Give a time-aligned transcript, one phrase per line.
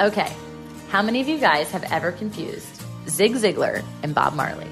[0.00, 0.34] Okay,
[0.88, 4.66] how many of you guys have ever confused Zig Ziglar and Bob Marley?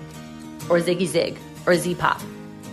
[0.70, 1.36] Or Ziggy Zig?
[1.66, 2.22] Or Z Pop?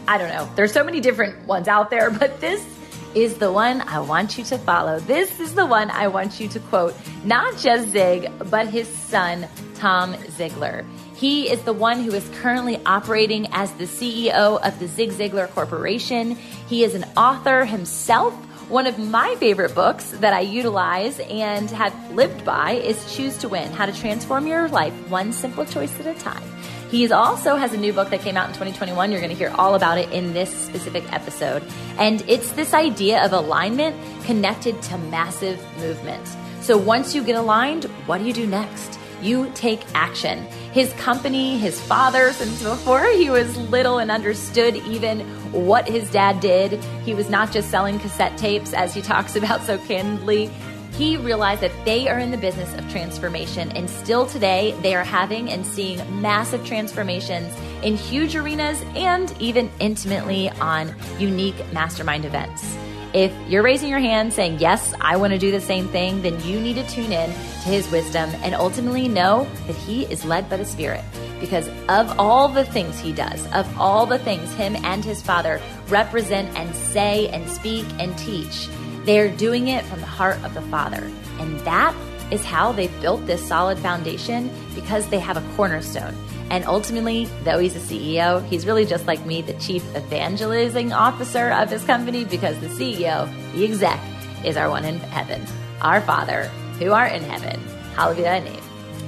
[0.07, 0.49] I don't know.
[0.55, 2.65] There's so many different ones out there, but this
[3.13, 5.01] is the one I want you to follow.
[5.01, 9.49] This is the one I want you to quote, not just Zig, but his son,
[9.75, 10.85] Tom Ziglar.
[11.13, 15.49] He is the one who is currently operating as the CEO of the Zig Ziglar
[15.49, 16.37] Corporation.
[16.69, 18.33] He is an author himself.
[18.69, 23.47] One of my favorite books that I utilize and have lived by is Choose to
[23.47, 26.41] Win How to Transform Your Life One Simple Choice at a Time.
[26.89, 29.11] He also has a new book that came out in 2021.
[29.11, 31.61] You're going to hear all about it in this specific episode.
[31.99, 36.27] And it's this idea of alignment connected to massive movement.
[36.61, 38.97] So once you get aligned, what do you do next?
[39.25, 40.45] You take action.
[40.71, 45.21] His company, his father, since before he was little and understood even
[45.51, 49.63] what his dad did, he was not just selling cassette tapes, as he talks about
[49.63, 50.51] so candidly.
[50.91, 55.03] He realized that they are in the business of transformation, and still today, they are
[55.03, 62.77] having and seeing massive transformations in huge arenas and even intimately on unique mastermind events.
[63.15, 66.37] If you're raising your hand saying, Yes, I want to do the same thing, then
[66.43, 70.49] you need to tune in to his wisdom and ultimately know that he is led
[70.49, 71.01] by the Spirit.
[71.39, 75.61] Because of all the things he does, of all the things him and his father
[75.87, 78.67] represent and say and speak and teach,
[79.05, 81.09] they're doing it from the heart of the Father.
[81.39, 81.95] And that
[82.31, 86.17] is how they've built this solid foundation because they have a cornerstone.
[86.49, 91.51] And ultimately, though he's a CEO, he's really just like me, the chief evangelizing officer
[91.51, 93.99] of his company, because the CEO, the exec,
[94.43, 95.43] is our one in heaven,
[95.81, 97.59] our Father who art in heaven.
[97.95, 98.61] Hallowed be thy name.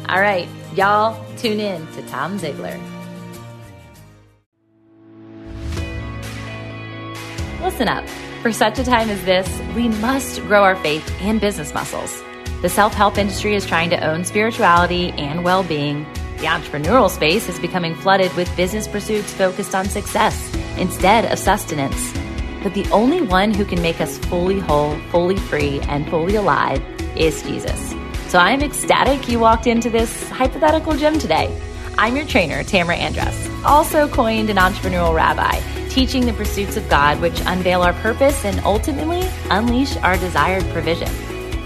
[0.10, 2.82] All right, y'all, tune in to Tom Ziglar.
[7.62, 8.08] Listen up.
[8.42, 12.24] For such a time as this, we must grow our faith and business muscles.
[12.62, 16.06] The self help industry is trying to own spirituality and well being
[16.38, 22.14] the entrepreneurial space is becoming flooded with business pursuits focused on success instead of sustenance.
[22.62, 26.84] But the only one who can make us fully whole, fully free, and fully alive
[27.18, 27.96] is Jesus.
[28.28, 31.60] So I'm ecstatic you walked into this hypothetical gym today.
[31.98, 37.20] I'm your trainer, Tamra Andress, also coined an entrepreneurial rabbi, teaching the pursuits of God
[37.20, 41.10] which unveil our purpose and ultimately unleash our desired provision.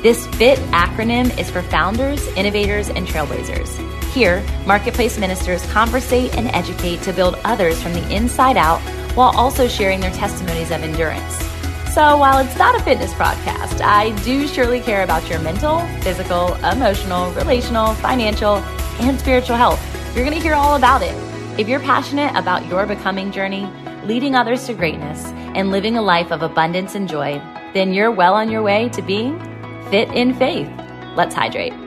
[0.02, 3.70] This FIT acronym is for founders, innovators, and trailblazers.
[4.14, 8.82] Here, marketplace ministers conversate and educate to build others from the inside out
[9.16, 11.36] while also sharing their testimonies of endurance.
[11.94, 16.56] So, while it's not a fitness podcast, I do surely care about your mental, physical,
[16.56, 18.56] emotional, relational, financial,
[19.02, 19.80] and spiritual health.
[20.16, 21.14] You're going to hear all about it.
[21.60, 23.70] If you're passionate about your becoming journey,
[24.06, 27.40] leading others to greatness, and living a life of abundance and joy,
[27.76, 29.40] then you're well on your way to being
[29.92, 30.70] fit in faith.
[31.18, 31.81] Let's hydrate.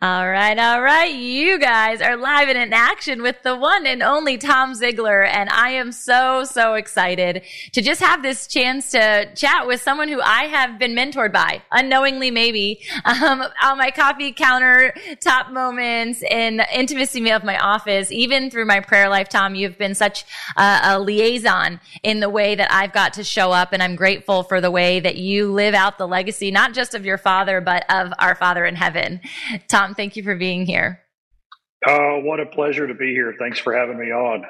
[0.00, 1.12] All right, all right.
[1.12, 5.26] You guys are live and in action with the one and only Tom Ziglar.
[5.26, 7.42] And I am so, so excited
[7.72, 11.62] to just have this chance to chat with someone who I have been mentored by,
[11.72, 18.52] unknowingly maybe, um, on my coffee counter top moments in intimacy of my office, even
[18.52, 19.56] through my prayer life, Tom.
[19.56, 20.24] You've been such
[20.56, 23.72] a, a liaison in the way that I've got to show up.
[23.72, 27.04] And I'm grateful for the way that you live out the legacy, not just of
[27.04, 29.20] your father, but of our father in heaven.
[29.66, 31.00] Tom, Tom, thank you for being here.
[31.86, 33.34] Oh, what a pleasure to be here.
[33.38, 34.44] Thanks for having me on.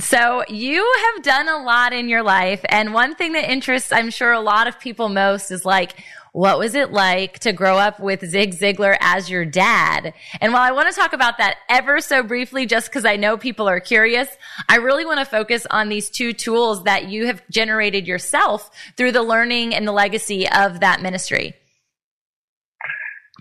[0.00, 2.60] So, you have done a lot in your life.
[2.68, 5.94] And one thing that interests, I'm sure, a lot of people most is like,
[6.32, 10.12] what was it like to grow up with Zig Ziglar as your dad?
[10.40, 13.36] And while I want to talk about that ever so briefly, just because I know
[13.36, 14.28] people are curious,
[14.68, 19.12] I really want to focus on these two tools that you have generated yourself through
[19.12, 21.54] the learning and the legacy of that ministry.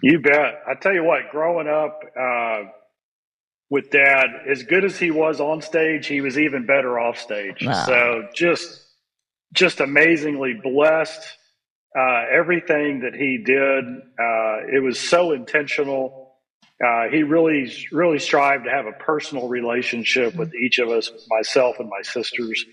[0.03, 0.61] You bet.
[0.67, 2.69] I tell you what, growing up uh,
[3.69, 7.65] with dad, as good as he was on stage, he was even better off stage.
[7.65, 7.85] Wow.
[7.85, 8.81] So just,
[9.53, 11.25] just amazingly blessed.
[11.97, 16.35] Uh, everything that he did, uh, it was so intentional.
[16.85, 21.79] Uh, he really, really strived to have a personal relationship with each of us, myself
[21.79, 22.65] and my sisters.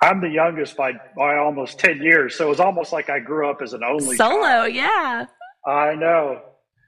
[0.00, 3.50] I'm the youngest by by almost ten years, so it was almost like I grew
[3.50, 4.42] up as an only solo.
[4.42, 4.74] Child.
[4.74, 5.26] Yeah,
[5.66, 6.40] I know,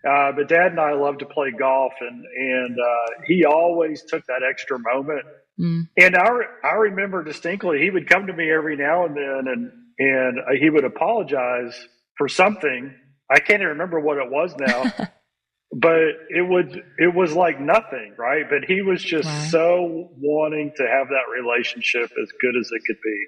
[0.08, 4.24] uh, but Dad and I love to play golf, and and uh, he always took
[4.26, 5.26] that extra moment.
[5.58, 5.88] Mm.
[5.98, 6.28] And I
[6.64, 10.70] I remember distinctly he would come to me every now and then, and and he
[10.70, 11.78] would apologize
[12.16, 12.94] for something.
[13.30, 14.84] I can't even remember what it was now,
[15.72, 18.46] but it would it was like nothing, right?
[18.48, 23.00] But he was just so wanting to have that relationship as good as it could
[23.04, 23.26] be.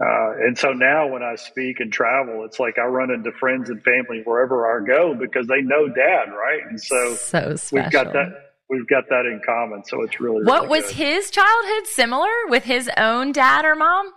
[0.00, 3.68] Uh, and so now when I speak and travel, it's like I run into friends
[3.68, 6.62] and family wherever I go because they know dad, right?
[6.68, 8.32] And so, so we've got that
[8.70, 9.84] we've got that in common.
[9.84, 10.96] So it's really, what really was good.
[10.96, 14.12] his childhood similar with his own dad or mom?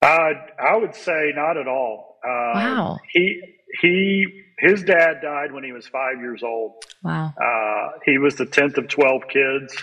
[0.00, 0.30] Uh,
[0.60, 2.18] I would say not at all.
[2.24, 2.98] Uh, wow.
[3.12, 3.42] He
[3.80, 4.26] he
[4.60, 6.84] his dad died when he was five years old.
[7.02, 7.34] Wow.
[7.36, 9.76] Uh, he was the tenth of twelve kids.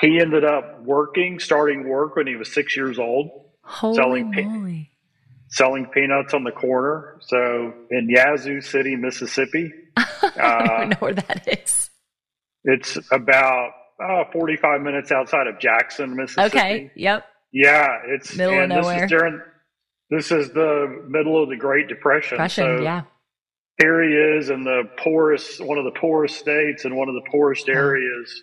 [0.00, 3.30] He ended up working, starting work when he was six years old,
[3.62, 4.88] Holy selling
[5.48, 7.18] selling peanuts on the corner.
[7.22, 9.72] So in Yazoo City, Mississippi.
[9.96, 11.90] I don't uh, know where that is.
[12.64, 13.70] It's about
[14.02, 16.58] uh, 45 minutes outside of Jackson, Mississippi.
[16.58, 16.92] Okay.
[16.96, 17.24] Yep.
[17.52, 18.94] Yeah, it's middle of nowhere.
[18.94, 19.40] This is during
[20.10, 22.36] this is the middle of the Great Depression.
[22.36, 23.02] Depression, so yeah.
[23.78, 27.30] Here he is in the poorest, one of the poorest states and one of the
[27.30, 28.42] poorest areas.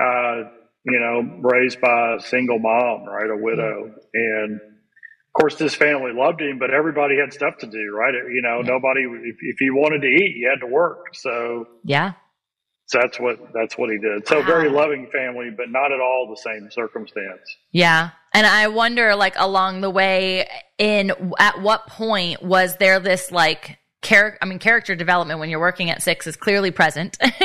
[0.00, 0.44] Uh,
[0.84, 4.60] you know, raised by a single mom, right, a widow, and
[5.34, 8.12] of course, this family loved him, but everybody had stuff to do, right?
[8.12, 11.14] You know, nobody, if, if you wanted to eat, you had to work.
[11.14, 12.12] So, yeah.
[12.86, 14.28] So that's what that's what he did.
[14.28, 14.46] So wow.
[14.46, 17.40] very loving family, but not at all the same circumstance.
[17.70, 18.10] Yeah.
[18.34, 20.46] And I wonder like along the way
[20.76, 25.60] in at what point was there this like character I mean character development when you're
[25.60, 27.16] working at six is clearly present.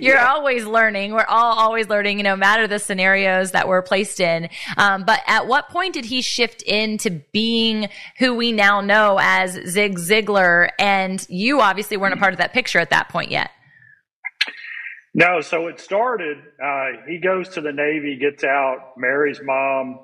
[0.00, 0.32] you're yeah.
[0.32, 1.12] always learning.
[1.12, 4.48] We're all always learning, you know, matter the scenarios that we're placed in.
[4.76, 7.88] Um, but at what point did he shift into being
[8.18, 10.70] who we now know as Zig Ziglar?
[10.78, 13.50] And you obviously weren't a part of that picture at that point yet.
[15.14, 16.38] No, so it started.
[16.62, 20.00] Uh, he goes to the Navy, gets out, marries mom,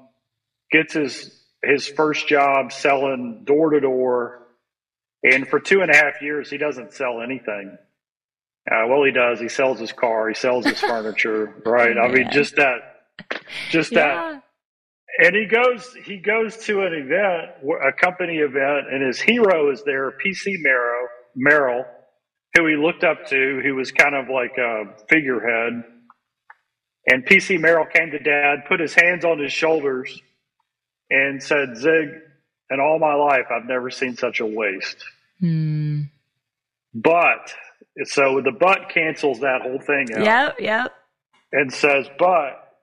[0.70, 1.34] gets his
[1.64, 4.47] his first job selling door to door
[5.22, 7.76] and for two and a half years, he doesn't sell anything.
[8.70, 9.40] Uh, well, he does.
[9.40, 10.28] He sells his car.
[10.28, 11.54] He sells his furniture.
[11.64, 11.96] Right.
[11.96, 12.78] I mean, just that,
[13.70, 13.98] just yeah.
[14.32, 14.42] that.
[15.20, 19.82] And he goes, he goes to an event, a company event, and his hero is
[19.84, 21.06] there, PC Merrell,
[21.36, 21.84] Merrell,
[22.54, 25.82] who he looked up to, who was kind of like a figurehead.
[27.10, 30.20] And PC Merrell came to dad, put his hands on his shoulders,
[31.10, 32.10] and said, Zig,
[32.70, 35.04] in all my life, I've never seen such a waste.
[35.42, 36.10] Mm.
[36.94, 37.54] But
[38.04, 40.24] so the but cancels that whole thing out.
[40.24, 40.94] Yep, yep.
[41.52, 42.74] And says, but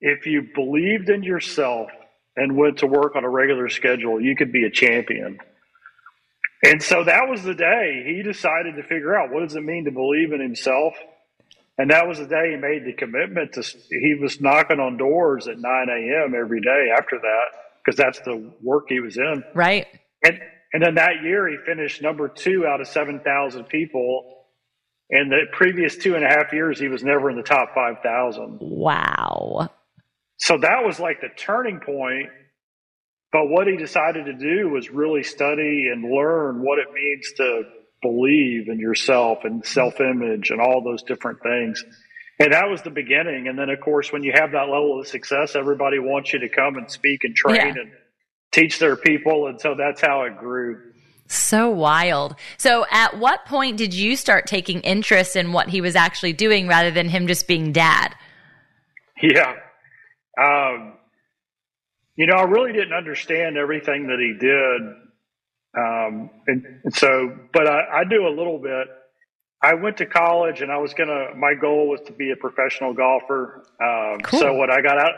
[0.00, 1.90] if you believed in yourself
[2.36, 5.38] and went to work on a regular schedule, you could be a champion.
[6.64, 9.84] And so that was the day he decided to figure out what does it mean
[9.84, 10.94] to believe in himself.
[11.78, 13.62] And that was the day he made the commitment to.
[13.62, 16.34] He was knocking on doors at 9 a.m.
[16.38, 19.42] every day after that because that's the work he was in.
[19.54, 19.86] Right.
[20.24, 20.40] And
[20.72, 24.38] and then that year he finished number two out of seven thousand people.
[25.10, 27.96] And the previous two and a half years he was never in the top five
[28.02, 28.58] thousand.
[28.60, 29.70] Wow.
[30.38, 32.30] So that was like the turning point.
[33.32, 37.62] But what he decided to do was really study and learn what it means to
[38.02, 41.82] believe in yourself and self image and all those different things.
[42.38, 43.46] And that was the beginning.
[43.48, 46.48] And then, of course, when you have that level of success, everybody wants you to
[46.48, 47.82] come and speak and train yeah.
[47.82, 47.92] and
[48.52, 49.46] teach their people.
[49.46, 50.92] And so that's how it grew.
[51.28, 52.34] So wild.
[52.58, 56.68] So, at what point did you start taking interest in what he was actually doing
[56.68, 58.14] rather than him just being dad?
[59.22, 59.54] Yeah.
[60.38, 60.94] Um,
[62.16, 64.82] you know, I really didn't understand everything that he did.
[65.74, 68.88] Um, and, and so, but I, I do a little bit.
[69.62, 71.34] I went to college and I was gonna.
[71.36, 73.64] My goal was to be a professional golfer.
[73.80, 74.40] Um, cool.
[74.40, 75.14] So when I got out,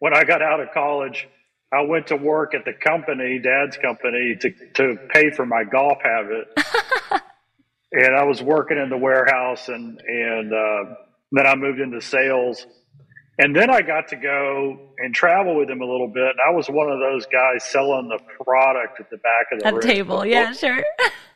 [0.00, 1.26] when I got out of college,
[1.72, 5.98] I went to work at the company, Dad's company, to to pay for my golf
[6.02, 6.46] habit.
[7.92, 10.94] and I was working in the warehouse, and and uh,
[11.32, 12.66] then I moved into sales.
[13.38, 16.24] And then I got to go and travel with him a little bit.
[16.24, 19.86] And I was one of those guys selling the product at the back of the
[19.86, 20.24] table.
[20.24, 20.82] Yeah, sure.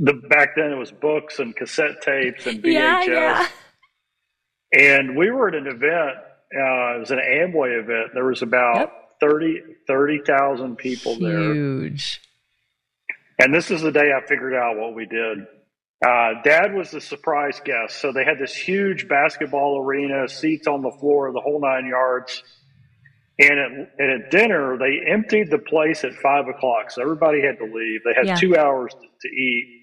[0.00, 2.72] the back then it was books and cassette tapes and VHS.
[2.72, 3.48] Yeah, yeah.
[4.72, 6.16] And we were at an event.
[6.52, 8.10] Uh, it was an Amway event.
[8.14, 8.92] There was about yep.
[9.20, 11.22] 30,000 30, people Huge.
[11.22, 11.54] there.
[11.54, 12.20] Huge.
[13.38, 15.38] And this is the day I figured out what we did.
[16.04, 18.00] Uh, Dad was the surprise guest.
[18.00, 22.42] So they had this huge basketball arena, seats on the floor, the whole nine yards.
[23.38, 26.90] And at, and at dinner, they emptied the place at five o'clock.
[26.90, 28.00] So everybody had to leave.
[28.04, 28.34] They had yeah.
[28.36, 29.79] two hours to, to eat.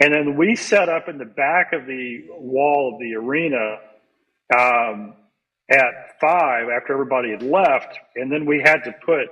[0.00, 3.78] And then we set up in the back of the wall of the arena
[4.56, 5.14] um,
[5.70, 7.98] at five after everybody had left.
[8.14, 9.28] And then we had to put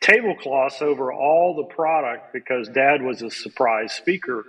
[0.00, 4.44] tablecloths over all the product because dad was a surprise speaker.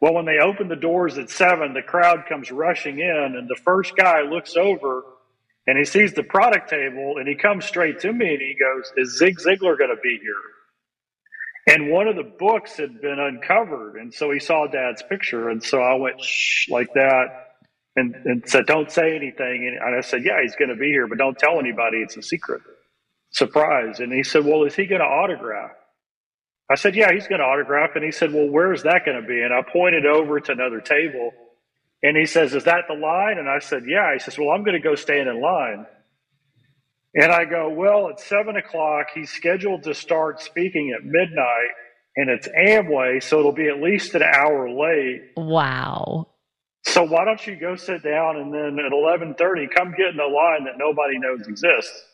[0.00, 3.60] Well, when they open the doors at seven, the crowd comes rushing in, and the
[3.64, 5.02] first guy looks over
[5.66, 8.92] and he sees the product table and he comes straight to me and he goes,
[8.96, 10.57] Is Zig Ziglar going to be here?
[11.68, 13.96] And one of the books had been uncovered.
[13.96, 15.48] And so he saw dad's picture.
[15.50, 17.48] And so I went, shh, like that
[17.98, 19.78] and, and said, Don't say anything.
[19.82, 21.98] And I said, Yeah, he's going to be here, but don't tell anybody.
[21.98, 22.62] It's a secret.
[23.30, 24.00] Surprise.
[24.00, 25.72] And he said, Well, is he going to autograph?
[26.70, 27.90] I said, Yeah, he's going to autograph.
[27.96, 29.40] And he said, Well, where's that going to be?
[29.42, 31.32] And I pointed over to another table.
[32.02, 33.38] And he says, Is that the line?
[33.38, 34.12] And I said, Yeah.
[34.12, 35.86] He says, Well, I'm going to go stand in line.
[37.14, 39.06] And I go, Well, it's seven o'clock.
[39.14, 41.70] He's scheduled to start speaking at midnight,
[42.16, 45.32] and it's Amway, so it'll be at least an hour late.
[45.36, 46.28] Wow.
[46.84, 50.24] So why don't you go sit down and then at 11:30 come get in the
[50.24, 52.04] line that nobody knows exists?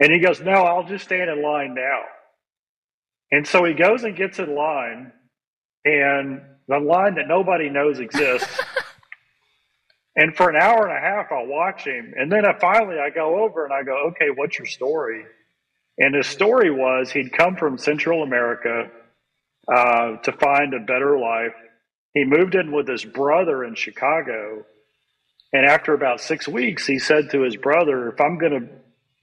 [0.00, 2.02] And he goes, "No, I'll just stand in line now."
[3.30, 5.12] And so he goes and gets in line,
[5.84, 8.60] and the line that nobody knows exists.
[10.18, 13.08] And for an hour and a half, I'll watch him, and then I finally I
[13.08, 15.24] go over and I go, "Okay, what's your story?"
[15.96, 18.90] And his story was he'd come from Central America
[19.66, 21.54] uh, to find a better life
[22.14, 24.64] he moved in with his brother in Chicago.
[25.52, 28.68] And after about six weeks, he said to his brother, if I'm going to,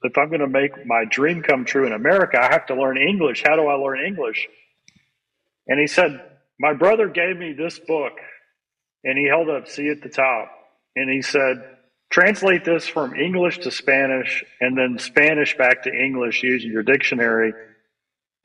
[0.02, 2.96] if I'm going to make my dream come true in America, I have to learn
[2.96, 3.42] English.
[3.46, 4.48] How do I learn English?
[5.68, 6.20] And he said,
[6.58, 8.12] my brother gave me this book
[9.04, 10.50] and he held up see at the top
[10.96, 11.62] and he said,
[12.10, 17.52] translate this from English to Spanish and then Spanish back to English using your dictionary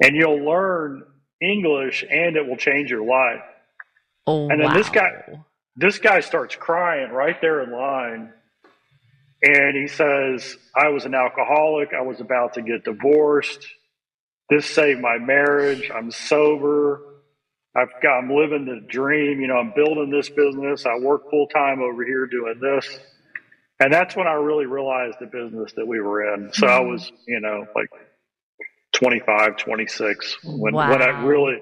[0.01, 1.03] and you'll learn
[1.41, 3.43] English and it will change your life.
[4.27, 4.73] Oh, and then wow.
[4.73, 5.23] this guy,
[5.75, 8.33] this guy starts crying right there in line.
[9.43, 11.93] And he says, I was an alcoholic.
[11.97, 13.65] I was about to get divorced.
[14.49, 15.89] This saved my marriage.
[15.89, 17.01] I'm sober.
[17.75, 19.39] I've got, I'm living the dream.
[19.39, 20.85] You know, I'm building this business.
[20.85, 22.99] I work full time over here doing this.
[23.79, 26.53] And that's when I really realized the business that we were in.
[26.53, 27.89] So I was, you know, like
[28.93, 30.91] 25, 26 when, wow.
[30.91, 31.61] when I really,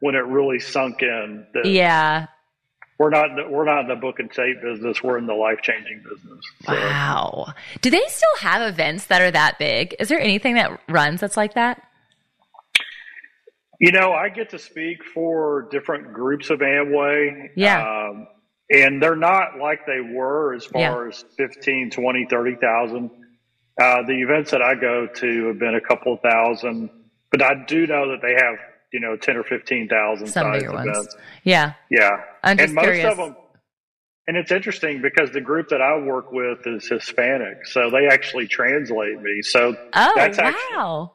[0.00, 2.26] when it really sunk in that yeah
[2.98, 6.02] we're not we're not in the book and tape business we're in the life changing
[6.02, 6.72] business so.
[6.72, 11.20] wow do they still have events that are that big is there anything that runs
[11.20, 11.82] that's like that
[13.80, 18.26] you know i get to speak for different groups of amway yeah um,
[18.70, 21.08] and they're not like they were as far yeah.
[21.08, 23.10] as 15 20 30,000
[23.80, 26.90] uh, the events that i go to have been a couple of thousand
[27.30, 28.56] but i do know that they have
[28.92, 30.86] you know, 10 or 15,000 Some size events.
[30.86, 31.16] ones.
[31.44, 31.74] Yeah.
[31.90, 32.10] Yeah.
[32.42, 33.06] I'm just and most curious.
[33.06, 33.36] of them,
[34.26, 38.46] and it's interesting because the group that I work with is Hispanic, so they actually
[38.46, 39.42] translate me.
[39.42, 40.44] So oh, that's wow.
[40.44, 41.10] actually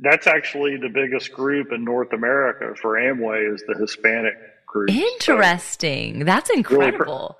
[0.00, 4.34] that's actually the biggest group in North America for Amway is the Hispanic
[4.66, 4.90] group.
[4.90, 6.20] Interesting.
[6.20, 7.38] So that's incredible.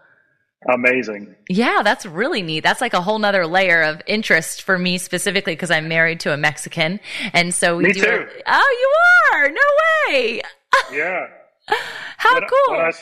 [0.67, 1.35] Really amazing.
[1.49, 2.61] Yeah, that's really neat.
[2.61, 6.33] That's like a whole nother layer of interest for me specifically because I'm married to
[6.33, 7.01] a Mexican.
[7.33, 8.01] And so we me do.
[8.03, 8.27] Too.
[8.47, 8.79] oh,
[9.33, 9.49] you are?
[9.49, 9.61] No
[10.09, 10.43] way.
[10.93, 11.27] Yeah.
[12.19, 12.75] How when cool.
[12.75, 12.93] I, when, I,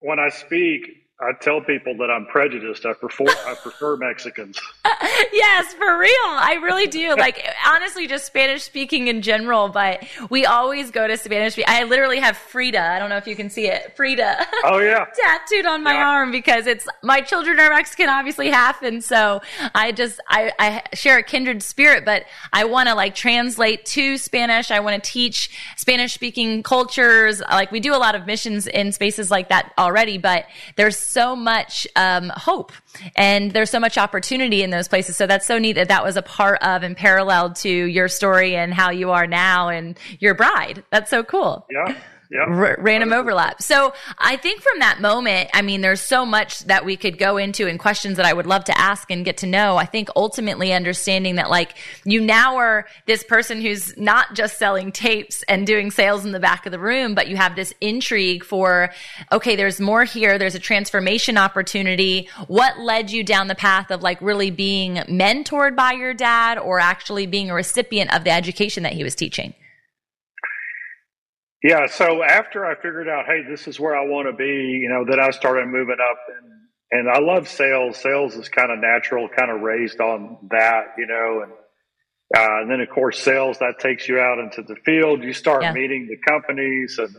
[0.00, 0.82] when I speak,
[1.22, 2.86] I tell people that I'm prejudiced.
[2.86, 4.58] I prefer I prefer Mexicans.
[5.32, 6.10] yes, for real.
[6.24, 7.14] I really do.
[7.20, 9.68] Like honestly, just Spanish speaking in general.
[9.68, 11.58] But we always go to Spanish.
[11.66, 12.80] I literally have Frida.
[12.80, 13.94] I don't know if you can see it.
[13.96, 14.46] Frida.
[14.64, 15.04] Oh yeah.
[15.14, 16.08] tattooed on my Yeah.
[16.08, 19.42] arm because it's my children are Mexican, obviously half, and so
[19.74, 22.04] I just I, I share a kindred spirit.
[22.06, 24.70] But I want to like translate to Spanish.
[24.70, 27.40] I want to teach Spanish speaking cultures.
[27.40, 30.16] Like we do a lot of missions in spaces like that already.
[30.16, 30.46] But
[30.76, 32.72] there's so much um, hope
[33.16, 35.16] and there's so much opportunity in those places.
[35.16, 38.56] So that's so neat that that was a part of and paralleled to your story
[38.56, 40.84] and how you are now and your bride.
[40.90, 41.66] That's so cool.
[41.70, 41.98] Yeah.
[42.30, 42.44] Yeah.
[42.46, 43.60] R- random overlap.
[43.60, 47.38] So I think from that moment, I mean, there's so much that we could go
[47.38, 49.76] into and questions that I would love to ask and get to know.
[49.76, 54.92] I think ultimately understanding that like you now are this person who's not just selling
[54.92, 58.44] tapes and doing sales in the back of the room, but you have this intrigue
[58.44, 58.92] for,
[59.32, 60.38] okay, there's more here.
[60.38, 62.28] There's a transformation opportunity.
[62.46, 66.78] What led you down the path of like really being mentored by your dad or
[66.78, 69.52] actually being a recipient of the education that he was teaching?
[71.62, 71.86] Yeah.
[71.86, 74.44] So after I figured out, hey, this is where I want to be,
[74.82, 76.52] you know, then I started moving up and,
[76.92, 77.98] and I love sales.
[77.98, 81.52] Sales is kind of natural, kind of raised on that, you know, and,
[82.36, 85.22] uh, and then of course sales that takes you out into the field.
[85.22, 85.72] You start Yeah.
[85.72, 87.14] meeting the companies and,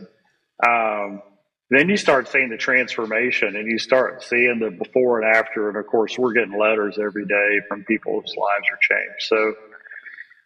[0.66, 1.22] um,
[1.70, 5.68] then you start seeing the transformation and you start seeing the before and after.
[5.68, 9.22] And of course, we're getting letters every day from people whose lives are changed.
[9.22, 9.54] So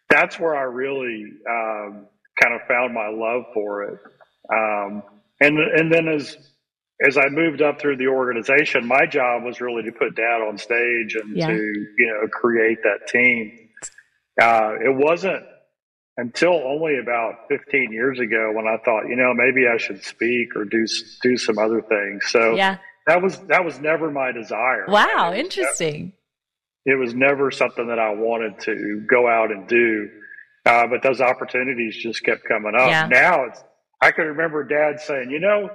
[0.09, 2.07] that's where I really, um,
[2.41, 3.99] kind of found my love for it.
[4.51, 5.03] Um,
[5.39, 6.37] and and then as
[7.05, 10.57] as I moved up through the organization, my job was really to put dad on
[10.57, 11.47] stage and yeah.
[11.47, 13.69] to, you know, create that team.
[14.41, 15.43] Uh, it wasn't
[16.17, 20.55] until only about 15 years ago when I thought, you know, maybe I should speak
[20.55, 20.87] or do,
[21.21, 22.25] do some other things.
[22.29, 22.77] So yeah.
[23.05, 24.85] that was, that was never my desire.
[24.87, 25.33] Wow.
[25.35, 26.13] Interesting.
[26.85, 30.09] It was never something that I wanted to go out and do.
[30.67, 32.89] Uh, but those opportunities just kept coming up.
[32.89, 33.07] Yeah.
[33.07, 33.63] Now it's,
[34.01, 35.69] I can remember dad saying, you know,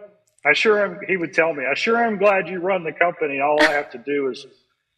[0.44, 3.40] I sure am, he would tell me, I sure am glad you run the company.
[3.40, 4.46] All I have to do is,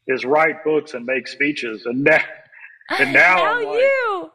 [0.06, 1.86] is write books and make speeches.
[1.86, 2.20] And now,
[2.90, 4.30] and now, now like, you.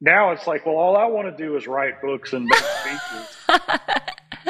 [0.00, 3.36] Now it's like, well, all I want to do is write books and make speeches.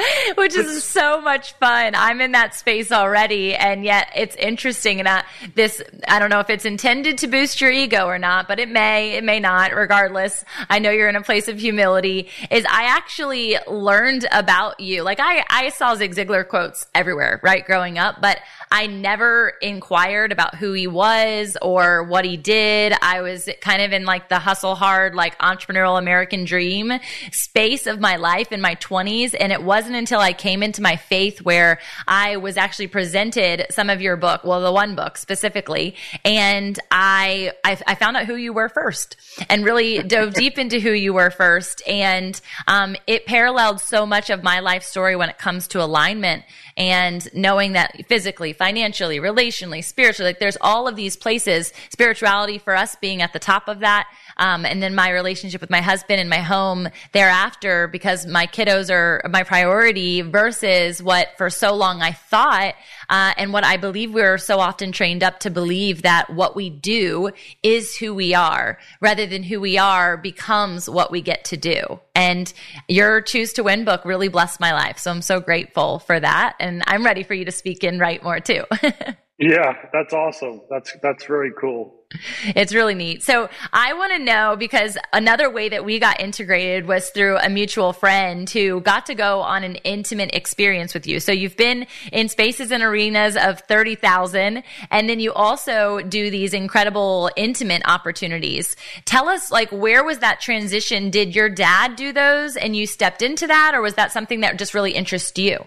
[0.35, 1.93] which is so much fun.
[1.95, 4.99] I'm in that space already, and yet it's interesting.
[4.99, 5.23] And I,
[5.55, 8.69] this, I don't know if it's intended to boost your ego or not, but it
[8.69, 9.73] may, it may not.
[9.73, 12.29] Regardless, I know you're in a place of humility.
[12.49, 15.03] Is I actually learned about you.
[15.03, 18.39] Like I, I saw Zig Ziglar quotes everywhere, right, growing up, but
[18.71, 22.93] I never inquired about who he was or what he did.
[23.01, 26.93] I was kind of in like the hustle hard, like entrepreneurial American dream
[27.31, 30.83] space of my life in my 20s, and it wasn't wasn't until I came into
[30.83, 35.17] my faith where I was actually presented some of your book, well, the one book
[35.17, 39.15] specifically, and I, I, I found out who you were first
[39.49, 41.81] and really dove deep into who you were first.
[41.87, 46.43] And um, it paralleled so much of my life story when it comes to alignment
[46.79, 52.73] and knowing that physically, financially, relationally, spiritually, like there's all of these places, spirituality for
[52.73, 54.07] us being at the top of that.
[54.37, 58.89] Um, and then my relationship with my husband and my home thereafter, because my kiddos
[58.89, 62.75] are my priority versus what for so long I thought,
[63.09, 66.69] uh, and what I believe we're so often trained up to believe that what we
[66.69, 67.31] do
[67.63, 71.99] is who we are rather than who we are becomes what we get to do.
[72.15, 72.51] And
[72.87, 74.99] your Choose to Win book really blessed my life.
[74.99, 76.55] So I'm so grateful for that.
[76.59, 78.63] And I'm ready for you to speak and write more too.
[79.39, 80.61] yeah, that's awesome.
[80.69, 81.95] That's, that's very cool.
[82.43, 83.23] It's really neat.
[83.23, 87.47] So I want to know because another way that we got integrated was through a
[87.49, 91.21] mutual friend who got to go on an intimate experience with you.
[91.21, 96.53] So you've been in spaces and arenas of 30,000 and then you also do these
[96.53, 98.75] incredible intimate opportunities.
[99.05, 101.11] Tell us like where was that transition?
[101.11, 104.57] Did your dad do those and you stepped into that or was that something that
[104.57, 105.65] just really interests you?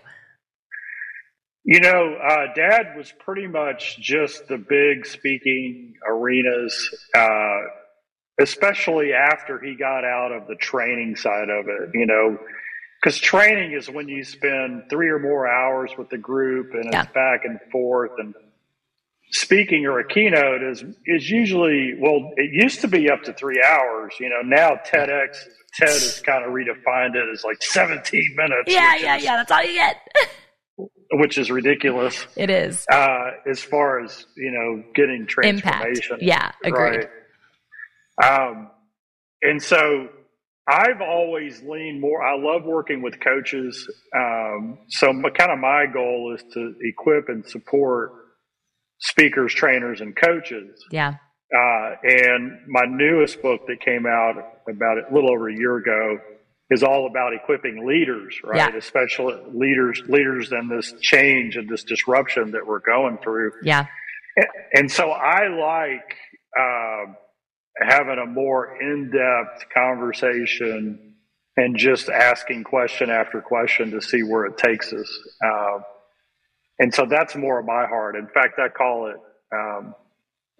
[1.64, 7.58] You know, uh, Dad was pretty much just the big speaking arenas, uh,
[8.40, 11.90] especially after he got out of the training side of it.
[11.94, 12.38] You know,
[13.02, 17.02] because training is when you spend three or more hours with the group and yeah.
[17.02, 18.34] it's back and forth and
[19.32, 23.62] speaking or a keynote is is usually well it used to be up to three
[23.66, 25.38] hours you know now tedx
[25.74, 29.64] ted has kind of redefined it as like 17 minutes yeah yeah yeah that's all
[29.64, 29.96] you get
[31.12, 32.26] which is ridiculous.
[32.36, 32.86] It is.
[32.90, 36.20] Uh, as far as, you know, getting transformation.
[36.20, 36.22] Impact.
[36.22, 37.08] Yeah, agreed.
[38.20, 38.48] Right?
[38.48, 38.70] Um,
[39.42, 40.08] and so
[40.68, 43.88] I've always leaned more, I love working with coaches.
[44.16, 48.12] Um, so my, kind of my goal is to equip and support
[49.00, 50.84] speakers, trainers, and coaches.
[50.90, 51.14] Yeah.
[51.54, 54.36] Uh, and my newest book that came out
[54.68, 56.18] about a little over a year ago
[56.72, 58.56] is all about equipping leaders, right?
[58.56, 58.76] Yeah.
[58.76, 63.52] Especially leaders, leaders in this change and this disruption that we're going through.
[63.62, 63.86] Yeah.
[64.72, 66.16] And, so I like
[66.58, 67.12] uh,
[67.76, 71.16] having a more in-depth conversation
[71.56, 75.18] and just asking question after question to see where it takes us.
[75.44, 75.78] Uh,
[76.78, 78.16] and so that's more of my heart.
[78.16, 79.16] In fact, I call it
[79.54, 79.94] um,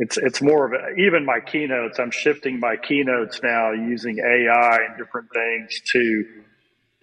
[0.03, 2.01] it's it's more of a, even my keynotes.
[2.01, 6.25] I'm shifting my keynotes now using AI and different things to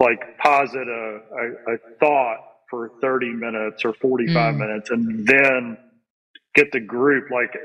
[0.02, 4.58] like posit a, a, a thought for 30 minutes or 45 mm.
[4.58, 5.78] minutes, and then
[6.56, 7.58] get the group like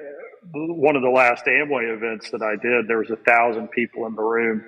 [0.53, 2.87] one of the last Amway events that I did.
[2.87, 4.62] There was a thousand people in the room,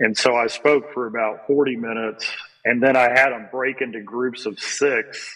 [0.00, 2.30] and so I spoke for about 40 minutes,
[2.62, 5.34] and then I had them break into groups of six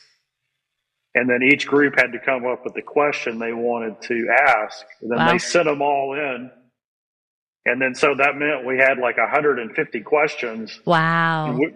[1.15, 4.85] and then each group had to come up with the question they wanted to ask.
[5.03, 5.33] And then wow.
[5.33, 6.51] they sent them all in.
[7.67, 10.81] And then so that meant we had like 150 questions.
[10.85, 11.57] Wow.
[11.57, 11.75] We,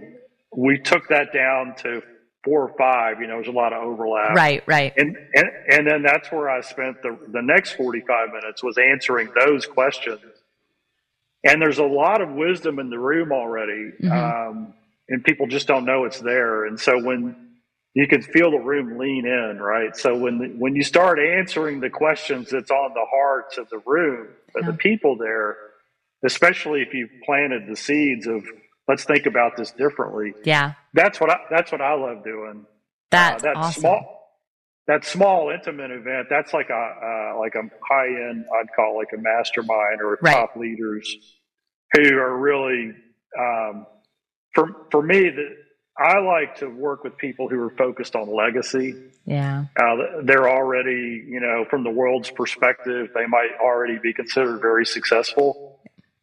[0.56, 2.02] we, took that down to
[2.44, 3.20] four or five.
[3.20, 4.34] You know, there's a lot of overlap.
[4.34, 4.92] Right, right.
[4.96, 9.28] And, and, and then that's where I spent the, the next 45 minutes was answering
[9.38, 10.20] those questions.
[11.44, 13.92] And there's a lot of wisdom in the room already.
[14.02, 14.10] Mm-hmm.
[14.10, 14.74] Um,
[15.08, 16.64] and people just don't know it's there.
[16.64, 17.45] And so when,
[17.96, 19.96] you can feel the room lean in, right?
[19.96, 24.28] So when when you start answering the questions that's on the hearts of the room,
[24.54, 24.70] of yeah.
[24.70, 25.56] the people there,
[26.22, 28.44] especially if you've planted the seeds of
[28.86, 30.34] let's think about this differently.
[30.44, 32.66] Yeah, that's what I that's what I love doing.
[33.10, 33.80] That's uh, that awesome.
[33.80, 34.12] small
[34.86, 39.08] that small intimate event that's like a uh, like a high end i'd call like
[39.12, 40.32] a mastermind or right.
[40.32, 41.12] top leaders
[41.92, 42.92] who are really
[43.36, 43.84] um,
[44.54, 45.65] for for me that
[45.98, 48.94] i like to work with people who are focused on legacy.
[49.24, 49.64] Yeah.
[49.76, 54.86] Uh, they're already you know from the world's perspective they might already be considered very
[54.86, 55.80] successful.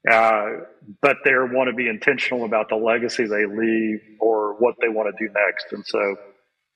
[0.09, 0.65] Uh,
[1.01, 5.15] but they want to be intentional about the legacy they leave or what they want
[5.15, 5.71] to do next.
[5.71, 6.17] And so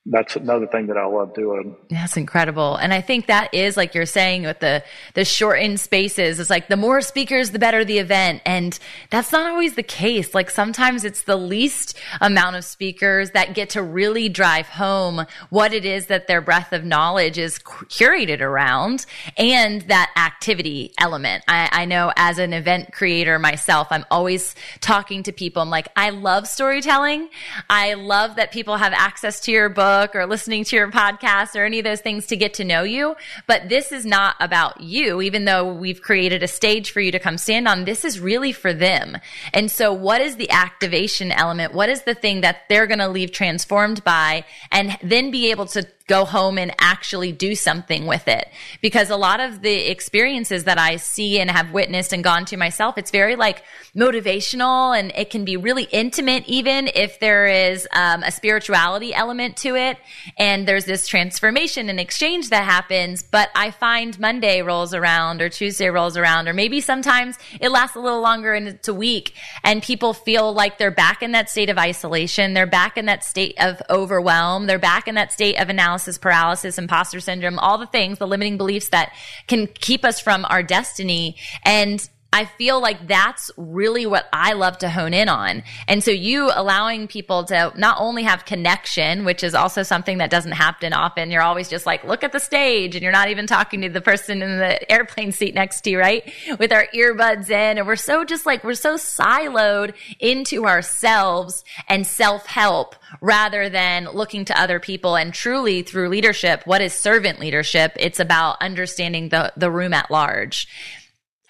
[0.06, 1.76] that's another thing that I love doing.
[1.90, 2.76] That's incredible.
[2.76, 4.82] And I think that is like you're saying with the
[5.14, 8.40] the shortened spaces, it's like the more speakers the better the event.
[8.46, 8.78] And
[9.10, 10.34] that's not always the case.
[10.34, 15.74] Like sometimes it's the least amount of speakers that get to really drive home what
[15.74, 19.04] it is that their breadth of knowledge is curated around
[19.36, 21.44] and that activity element.
[21.48, 25.60] I, I know as an event creator myself, I'm always talking to people.
[25.60, 27.28] I'm like, I love storytelling.
[27.68, 31.58] I love that people have access to your book book or listening to your podcast
[31.58, 33.16] or any of those things to get to know you.
[33.46, 37.18] But this is not about you, even though we've created a stage for you to
[37.18, 37.84] come stand on.
[37.84, 39.16] This is really for them.
[39.54, 41.72] And so what is the activation element?
[41.72, 45.66] What is the thing that they're going to leave transformed by and then be able
[45.66, 48.48] to go home and actually do something with it.
[48.80, 52.56] Because a lot of the experiences that I see and have witnessed and gone to
[52.56, 53.62] myself, it's very like
[53.94, 59.58] motivational and it can be really intimate, even if there is um, a spirituality element
[59.58, 59.98] to it.
[60.38, 63.22] And there's this transformation and exchange that happens.
[63.22, 67.96] But I find Monday rolls around or Tuesday rolls around, or maybe sometimes it lasts
[67.96, 71.50] a little longer and it's a week and people feel like they're back in that
[71.50, 72.54] state of isolation.
[72.54, 74.66] They're back in that state of overwhelm.
[74.66, 78.26] They're back in that state of analysis analysis paralysis, imposter syndrome, all the things, the
[78.26, 79.12] limiting beliefs that
[79.48, 81.34] can keep us from our destiny.
[81.64, 85.62] And I feel like that's really what I love to hone in on.
[85.86, 90.28] And so you allowing people to not only have connection, which is also something that
[90.28, 91.30] doesn't happen often.
[91.30, 94.02] You're always just like, look at the stage and you're not even talking to the
[94.02, 96.30] person in the airplane seat next to you, right?
[96.58, 97.78] With our earbuds in.
[97.78, 104.04] And we're so just like, we're so siloed into ourselves and self help rather than
[104.04, 106.60] looking to other people and truly through leadership.
[106.66, 107.92] What is servant leadership?
[107.96, 110.68] It's about understanding the, the room at large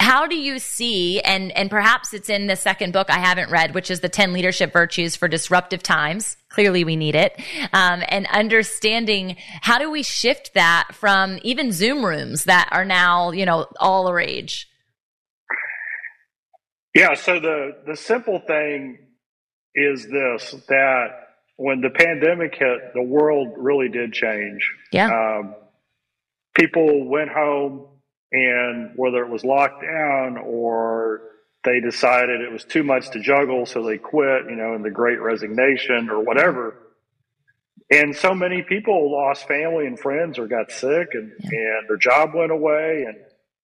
[0.01, 3.75] how do you see and and perhaps it's in the second book i haven't read
[3.75, 6.37] which is the 10 leadership virtues for disruptive times.
[6.49, 7.39] Clearly we need it.
[7.73, 13.33] Um, and understanding how do we shift that from even zoom rooms that are now
[13.33, 14.69] you know all the rage?
[16.95, 18.99] Yeah so the the simple thing
[19.75, 21.09] is this that
[21.57, 24.73] when the pandemic hit the world really did change.
[24.93, 25.09] Yeah.
[25.11, 25.55] Um,
[26.55, 27.89] people went home
[28.33, 31.23] and whether it was locked down or
[31.65, 34.91] they decided it was too much to juggle, so they quit, you know, in the
[34.91, 36.77] great resignation or whatever.
[37.91, 42.35] And so many people lost family and friends or got sick and, and their job
[42.35, 43.05] went away.
[43.09, 43.17] And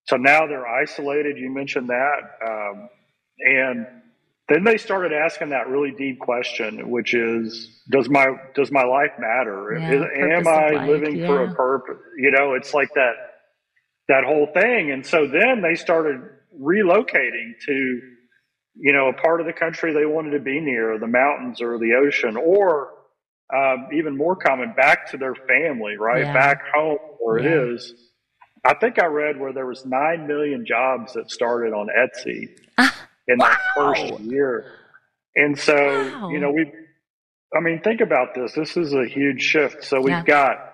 [0.08, 1.36] so now they're isolated.
[1.36, 2.20] You mentioned that.
[2.44, 2.88] Um,
[3.38, 3.86] and
[4.48, 9.12] then they started asking that really deep question, which is, does my, does my life
[9.18, 9.76] matter?
[9.78, 10.02] Yeah, is,
[10.36, 11.26] am I life, living yeah.
[11.26, 12.02] for a purpose?
[12.18, 13.12] You know, it's like that
[14.08, 14.90] that whole thing.
[14.90, 16.20] And so then they started
[16.60, 18.00] relocating to,
[18.76, 21.78] you know, a part of the country they wanted to be near, the mountains or
[21.78, 22.90] the ocean, or
[23.54, 26.24] um, even more common, back to their family, right?
[26.24, 26.32] Yeah.
[26.32, 27.48] Back home where yeah.
[27.48, 27.94] it is.
[28.64, 32.94] I think I read where there was 9 million jobs that started on Etsy ah,
[33.28, 33.48] in wow.
[33.48, 34.64] that first year.
[35.36, 36.30] And so, wow.
[36.30, 36.72] you know, we,
[37.54, 38.52] I mean, think about this.
[38.54, 39.84] This is a huge shift.
[39.84, 40.24] So we've yeah.
[40.24, 40.73] got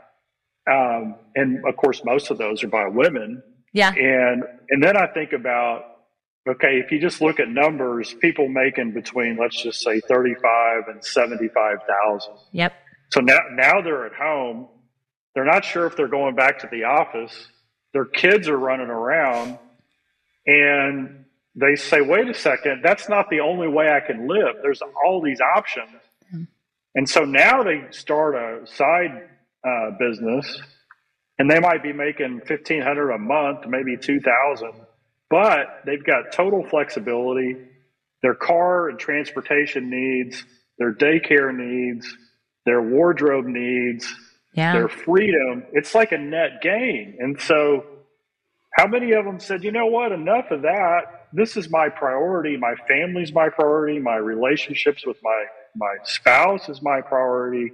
[0.70, 3.42] um, and of course, most of those are by women.
[3.72, 3.92] Yeah.
[3.92, 5.85] And and then I think about
[6.48, 10.88] okay, if you just look at numbers, people making between let's just say thirty five
[10.88, 12.35] and seventy five thousand.
[12.52, 12.72] Yep.
[13.12, 14.68] So now now they're at home.
[15.35, 17.48] They're not sure if they're going back to the office.
[17.92, 19.59] Their kids are running around,
[20.46, 24.56] and they say, "Wait a second, that's not the only way I can live.
[24.62, 25.90] There's all these options."
[26.33, 26.44] Mm-hmm.
[26.94, 29.28] And so now they start a side
[29.66, 30.61] uh, business,
[31.38, 34.73] and they might be making fifteen hundred a month, maybe two thousand,
[35.29, 37.57] but they've got total flexibility.
[38.23, 40.44] Their car and transportation needs,
[40.79, 42.14] their daycare needs,
[42.66, 44.14] their wardrobe needs,
[44.55, 44.75] yeah.
[44.75, 45.64] their freedom.
[45.73, 47.16] It's like a net gain.
[47.18, 47.85] And so,
[48.77, 51.29] how many of them said, you know what, enough of that.
[51.33, 52.57] This is my priority.
[52.57, 53.99] My family's my priority.
[54.01, 55.44] My relationships with my,
[55.77, 57.70] my spouse is my priority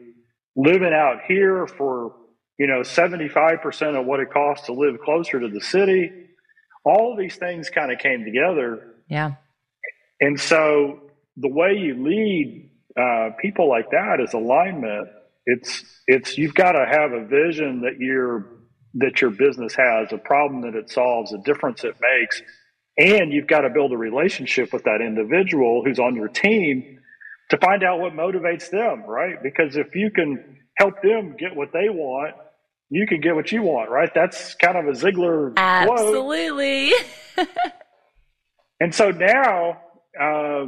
[0.57, 2.15] living out here for,
[2.59, 6.11] you know, 75% of what it costs to live closer to the city.
[6.85, 8.95] All these things kind of came together.
[9.09, 9.35] Yeah.
[10.21, 11.01] And so
[11.37, 15.09] the way you lead uh, people like that is alignment.
[15.45, 18.47] it's it's you've got to have a vision that your
[18.95, 22.41] that your business has, a problem that it solves, a difference it makes,
[22.97, 26.96] and you've got to build a relationship with that individual who's on your team
[27.51, 29.43] to find out what motivates them, right?
[29.43, 32.35] Because if you can help them get what they want,
[32.89, 34.11] you can get what you want, right?
[34.15, 36.93] That's kind of a Ziglar Absolutely.
[38.81, 39.81] and so now
[40.21, 40.67] uh,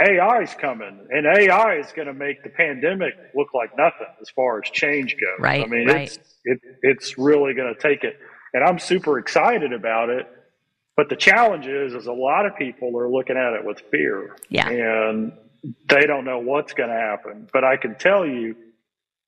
[0.00, 4.28] AI is coming, and AI is going to make the pandemic look like nothing as
[4.30, 5.40] far as change goes.
[5.40, 5.64] Right.
[5.64, 6.02] I mean, right.
[6.02, 8.18] it's it, it's really going to take it,
[8.54, 10.26] and I'm super excited about it.
[10.96, 14.36] But the challenge is, is a lot of people are looking at it with fear,
[14.48, 17.48] yeah, and they don't know what's going to happen.
[17.52, 18.56] But I can tell you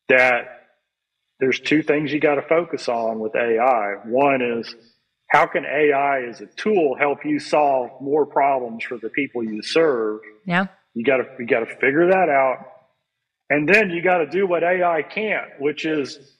[0.08, 0.60] that
[1.38, 3.94] there's two things you got to focus on with AI.
[4.04, 4.74] One is
[5.30, 9.62] how can AI as a tool help you solve more problems for the people you
[9.62, 10.20] serve?
[10.44, 10.66] Yeah.
[10.94, 12.66] You got to you got to figure that out.
[13.48, 16.36] And then you got to do what AI can't, which is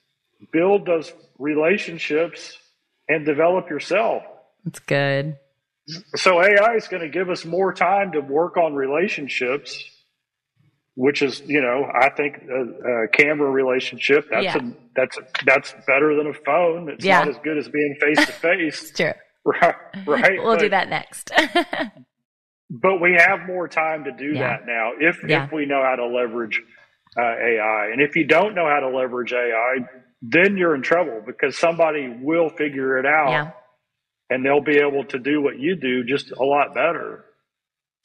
[0.52, 2.58] build those relationships
[3.08, 4.22] and develop yourself.
[4.64, 5.38] That's good.
[6.16, 9.84] So AI is going to give us more time to work on relationships
[11.00, 14.56] which is you know I think a, a camera relationship that's yeah.
[14.58, 16.90] a, that's a, that's better than a phone.
[16.90, 17.20] It's yeah.
[17.20, 18.92] not as good as being face to face.
[18.92, 19.12] True.
[19.42, 19.74] Right.
[20.06, 20.42] Right.
[20.42, 21.30] we'll but, do that next.
[22.70, 24.58] but we have more time to do yeah.
[24.58, 26.60] that now if if we know how to leverage
[27.16, 27.88] uh, AI.
[27.90, 29.78] And if you don't know how to leverage AI,
[30.20, 33.54] then you're in trouble because somebody will figure it out.
[34.30, 37.24] And they'll be able to do what you do just a lot better.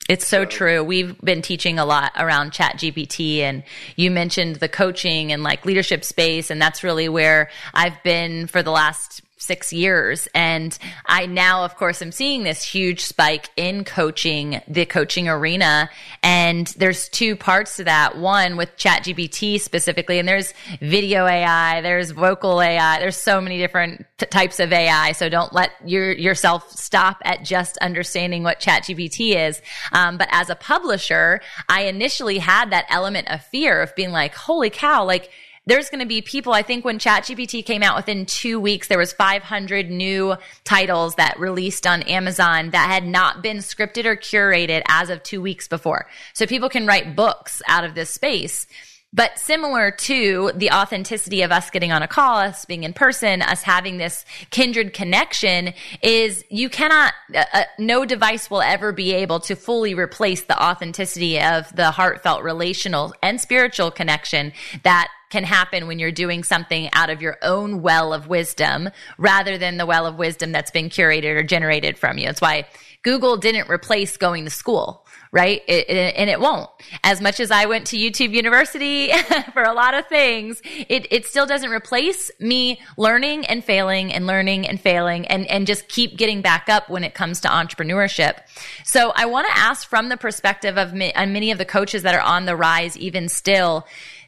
[0.07, 0.83] It's so true.
[0.83, 3.63] We've been teaching a lot around chat GPT and
[3.95, 6.51] you mentioned the coaching and like leadership space.
[6.51, 10.27] And that's really where I've been for the last six years.
[10.33, 15.89] And I now, of course, am seeing this huge spike in coaching, the coaching arena.
[16.23, 18.17] And there's two parts to that.
[18.17, 24.05] One with ChatGPT specifically, and there's video AI, there's vocal AI, there's so many different
[24.17, 25.11] t- types of AI.
[25.11, 29.61] So don't let your, yourself stop at just understanding what ChatGPT is.
[29.91, 34.33] Um, but as a publisher, I initially had that element of fear of being like,
[34.33, 35.29] holy cow, like,
[35.65, 36.53] there's going to be people.
[36.53, 41.39] I think when ChatGPT came out within two weeks, there was 500 new titles that
[41.39, 46.07] released on Amazon that had not been scripted or curated as of two weeks before.
[46.33, 48.67] So people can write books out of this space.
[49.15, 53.41] But similar to the authenticity of us getting on a call, us being in person,
[53.41, 59.13] us having this kindred connection is you cannot, uh, uh, no device will ever be
[59.13, 64.51] able to fully replace the authenticity of the heartfelt relational and spiritual connection
[64.83, 69.57] that can happen when you're doing something out of your own well of wisdom rather
[69.57, 72.25] than the well of wisdom that's been curated or generated from you.
[72.25, 72.67] That's why
[73.01, 75.61] Google didn't replace going to school, right?
[75.67, 76.69] It, it, and it won't.
[77.03, 79.11] As much as I went to YouTube University
[79.53, 84.25] for a lot of things, it, it still doesn't replace me learning and failing and
[84.27, 88.37] learning and failing and, and just keep getting back up when it comes to entrepreneurship.
[88.83, 91.65] So I want to ask from the perspective of me, and uh, many of the
[91.65, 93.85] coaches that are on the rise even still,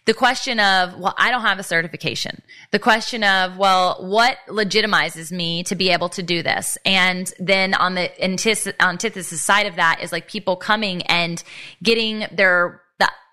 [0.08, 2.42] the question of, well, I don't have a certification.
[2.72, 6.78] The question of, well, what legitimizes me to be able to do this?
[6.86, 11.44] And then on the antithesis side of that is like people coming and
[11.84, 12.82] getting their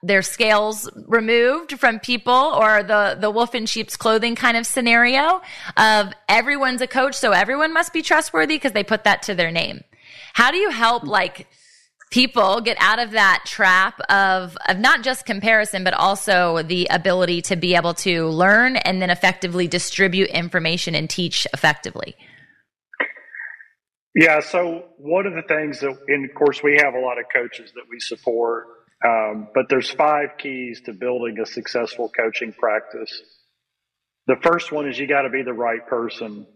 [0.03, 5.41] their scales removed from people or the the wolf in sheep's clothing kind of scenario
[5.79, 9.51] of everyone's a coach so everyone must be trustworthy because they put that to their
[9.51, 9.83] name
[10.35, 11.47] how do you help like
[12.15, 17.43] people get out of that trap of, of not just comparison, but also the ability
[17.43, 22.15] to be able to learn and then effectively distribute information and teach effectively?
[24.15, 27.25] Yeah, so one of the things that, and of course, we have a lot of
[27.35, 28.69] coaches that we support,
[29.05, 33.23] um, but there's five keys to building a successful coaching practice.
[34.29, 36.47] The first one is you got to be the right person.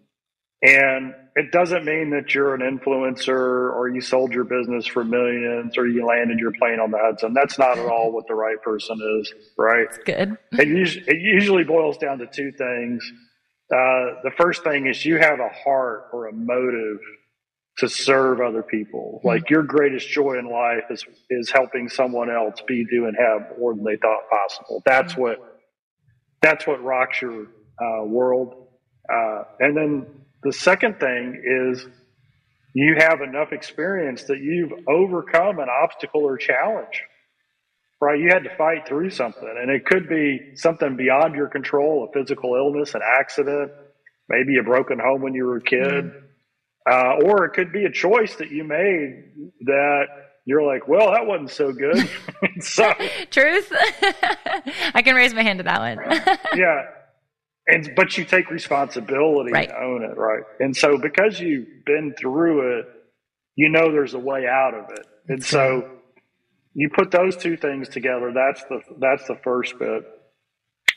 [0.61, 5.79] And it doesn't mean that you're an influencer or you sold your business for millions
[5.79, 7.33] or you landed your plane on the Hudson.
[7.33, 9.87] That's not at all what the right person is, right?
[9.89, 10.39] That's good.
[10.53, 13.09] It usually, it usually boils down to two things.
[13.73, 16.99] Uh, the first thing is you have a heart or a motive
[17.79, 19.19] to serve other people.
[19.19, 19.29] Mm-hmm.
[19.29, 23.59] Like your greatest joy in life is is helping someone else be, do, and have
[23.59, 24.83] more than they thought possible.
[24.85, 25.39] That's what
[26.43, 27.47] that's what rocks your
[27.81, 28.67] uh, world.
[29.09, 30.07] Uh, and then
[30.43, 31.87] the second thing is
[32.75, 37.03] you have enough experience that you've overcome an obstacle or challenge.
[38.01, 38.21] Right?
[38.21, 42.13] You had to fight through something, and it could be something beyond your control a
[42.17, 43.73] physical illness, an accident,
[44.29, 46.05] maybe a broken home when you were a kid.
[46.05, 46.19] Mm-hmm.
[46.89, 50.07] Uh, or it could be a choice that you made that
[50.47, 52.09] you're like, well, that wasn't so good.
[52.61, 52.95] so,
[53.31, 53.73] Truth.
[54.95, 55.99] I can raise my hand to that one.
[56.57, 56.85] yeah.
[57.71, 59.69] And, but you take responsibility right.
[59.69, 60.43] and own it, right?
[60.59, 62.87] And so because you've been through it,
[63.57, 65.07] you know there's a way out of it.
[65.29, 65.91] And so
[66.75, 68.33] you put those two things together.
[68.33, 70.03] That's the, that's the first bit.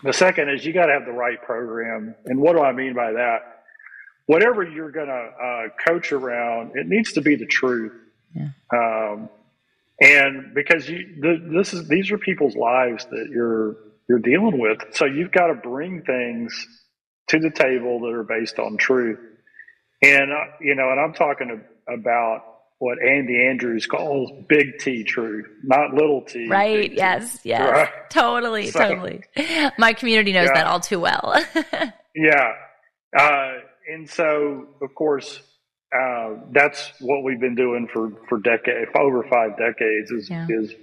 [0.03, 2.15] The second is you got to have the right program.
[2.25, 3.63] And what do I mean by that?
[4.27, 7.93] Whatever you're going to uh, coach around, it needs to be the truth.
[8.33, 8.49] Yeah.
[8.73, 9.29] Um,
[9.99, 13.75] and because you, this is these are people's lives that you're
[14.11, 16.67] you're dealing with, so you've got to bring things
[17.29, 19.19] to the table that are based on truth.
[20.01, 22.43] And uh, you know, and I'm talking about
[22.79, 26.49] what Andy Andrews calls big T truth, not little T.
[26.49, 26.91] Right.
[26.91, 27.39] Yes.
[27.45, 27.71] Yes.
[27.71, 28.09] Right?
[28.09, 28.67] Totally.
[28.67, 29.23] So, totally.
[29.77, 30.55] My community knows yeah.
[30.55, 31.41] that all too well.
[32.15, 32.53] yeah.
[33.17, 33.51] Uh,
[33.87, 35.39] and so, of course,
[35.95, 40.11] uh, that's what we've been doing for for decades, over five decades.
[40.11, 40.47] Is yeah.
[40.49, 40.73] is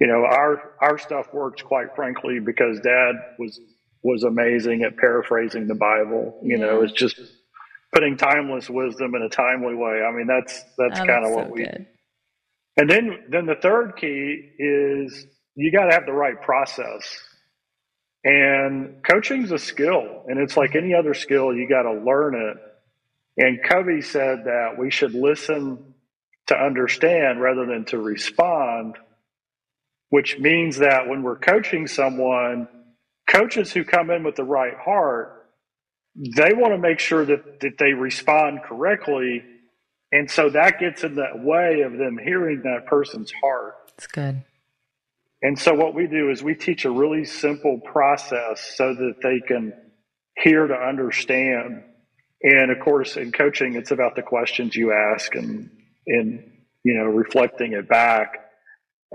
[0.00, 3.60] you know our our stuff works quite frankly because Dad was
[4.02, 6.38] was amazing at paraphrasing the Bible.
[6.42, 6.66] You yeah.
[6.66, 7.20] know, it's just
[7.92, 10.02] putting timeless wisdom in a timely way.
[10.02, 11.64] I mean, that's that's oh, kind of what so we.
[11.64, 11.86] Good.
[12.76, 17.24] And then then the third key is you got to have the right process.
[18.24, 21.54] And coaching's a skill, and it's like any other skill.
[21.54, 22.56] You got to learn it
[23.38, 25.94] and Covey said that we should listen
[26.48, 28.96] to understand rather than to respond,
[30.10, 32.68] which means that when we're coaching someone,
[33.28, 35.46] coaches who come in with the right heart,
[36.36, 39.42] they want to make sure that, that they respond correctly.
[40.10, 43.74] And so that gets in the way of them hearing that person's heart.
[43.96, 44.42] It's good.
[45.42, 49.40] And so what we do is we teach a really simple process so that they
[49.46, 49.72] can
[50.36, 51.84] hear to understand
[52.42, 55.70] and of course, in coaching, it's about the questions you ask and,
[56.06, 56.50] and
[56.84, 58.47] you know, reflecting it back.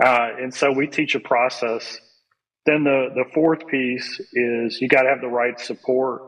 [0.02, 1.98] Uh, and so we teach a process.
[2.66, 6.22] Then the, the fourth piece is you got to have the right support.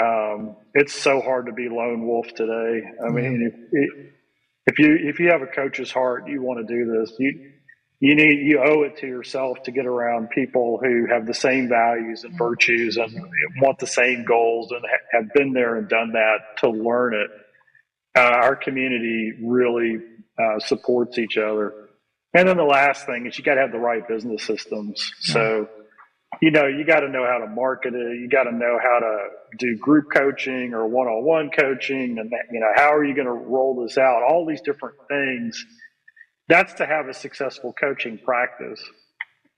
[0.00, 2.82] Um, it's so hard to be lone wolf today.
[3.04, 4.12] I mean, if,
[4.66, 7.14] if you if you have a coach's heart, you want to do this.
[7.18, 7.52] You
[8.00, 11.68] you need you owe it to yourself to get around people who have the same
[11.68, 13.12] values and virtues and
[13.60, 17.30] want the same goals and ha- have been there and done that to learn it.
[18.16, 19.98] Uh, our community really
[20.38, 21.81] uh, supports each other.
[22.34, 25.12] And then the last thing is you got to have the right business systems.
[25.20, 25.68] So,
[26.40, 28.20] you know, you got to know how to market it.
[28.20, 32.70] You got to know how to do group coaching or one-on-one coaching, and you know,
[32.74, 34.22] how are you going to roll this out?
[34.22, 35.64] All these different things
[36.48, 38.82] that's to have a successful coaching practice.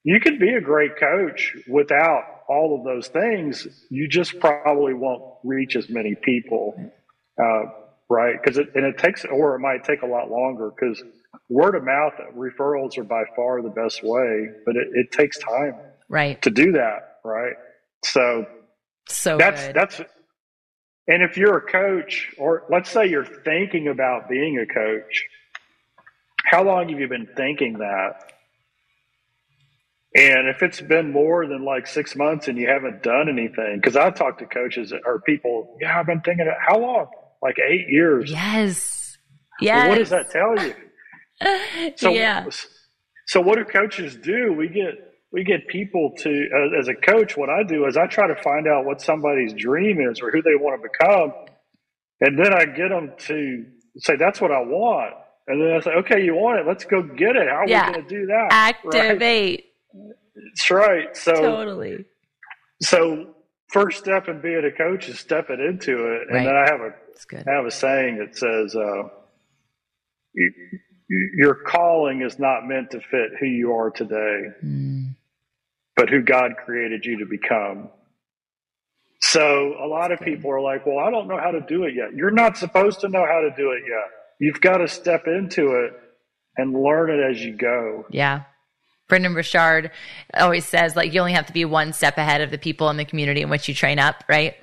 [0.05, 3.67] You could be a great coach without all of those things.
[3.91, 6.75] You just probably won't reach as many people,
[7.43, 7.63] uh,
[8.09, 8.37] right?
[8.41, 11.03] Because it, and it takes, or it might take a lot longer because
[11.49, 15.75] word of mouth referrals are by far the best way, but it, it takes time,
[16.09, 17.55] right, to do that, right?
[18.05, 18.47] So,
[19.09, 19.77] so that's good.
[19.77, 20.01] that's
[21.07, 25.25] and if you're a coach, or let's say you're thinking about being a coach,
[26.51, 28.33] how long have you been thinking that?
[30.15, 33.97] And if it's been more than like six months and you haven't done anything, because
[33.97, 36.55] I talk to coaches or people, yeah, I've been thinking, it.
[36.59, 37.09] how long?
[37.43, 38.31] Like eight years.
[38.31, 39.19] Yes.
[39.61, 39.77] Yes.
[39.77, 40.75] Well, what does that tell you?
[41.97, 42.47] So, yeah.
[43.27, 44.53] So what do coaches do?
[44.53, 44.95] We get
[45.33, 47.37] we get people to uh, as a coach.
[47.37, 50.43] What I do is I try to find out what somebody's dream is or who
[50.43, 51.33] they want to become,
[52.21, 53.65] and then I get them to
[53.99, 55.15] say that's what I want.
[55.47, 56.67] And then I say, okay, you want it?
[56.67, 57.49] Let's go get it.
[57.49, 57.89] How are yeah.
[57.89, 58.49] we going to do that?
[58.51, 59.65] Activate.
[59.93, 60.15] Right?
[60.35, 61.17] That's right.
[61.17, 62.05] So totally.
[62.81, 63.35] So
[63.69, 66.29] first step in being a coach is stepping into it.
[66.29, 66.45] And right.
[66.45, 69.09] then I have a I have a saying that says, uh,
[71.09, 75.15] your calling is not meant to fit who you are today, mm.
[75.97, 77.89] but who God created you to become.
[79.21, 81.95] So a lot of people are like, well, I don't know how to do it
[81.95, 82.15] yet.
[82.15, 84.11] You're not supposed to know how to do it yet.
[84.39, 85.93] You've got to step into it
[86.57, 88.07] and learn it as you go.
[88.11, 88.43] Yeah.
[89.09, 89.91] Brendon Burchard
[90.35, 92.97] always says, like, you only have to be one step ahead of the people in
[92.97, 94.55] the community in which you train up, right?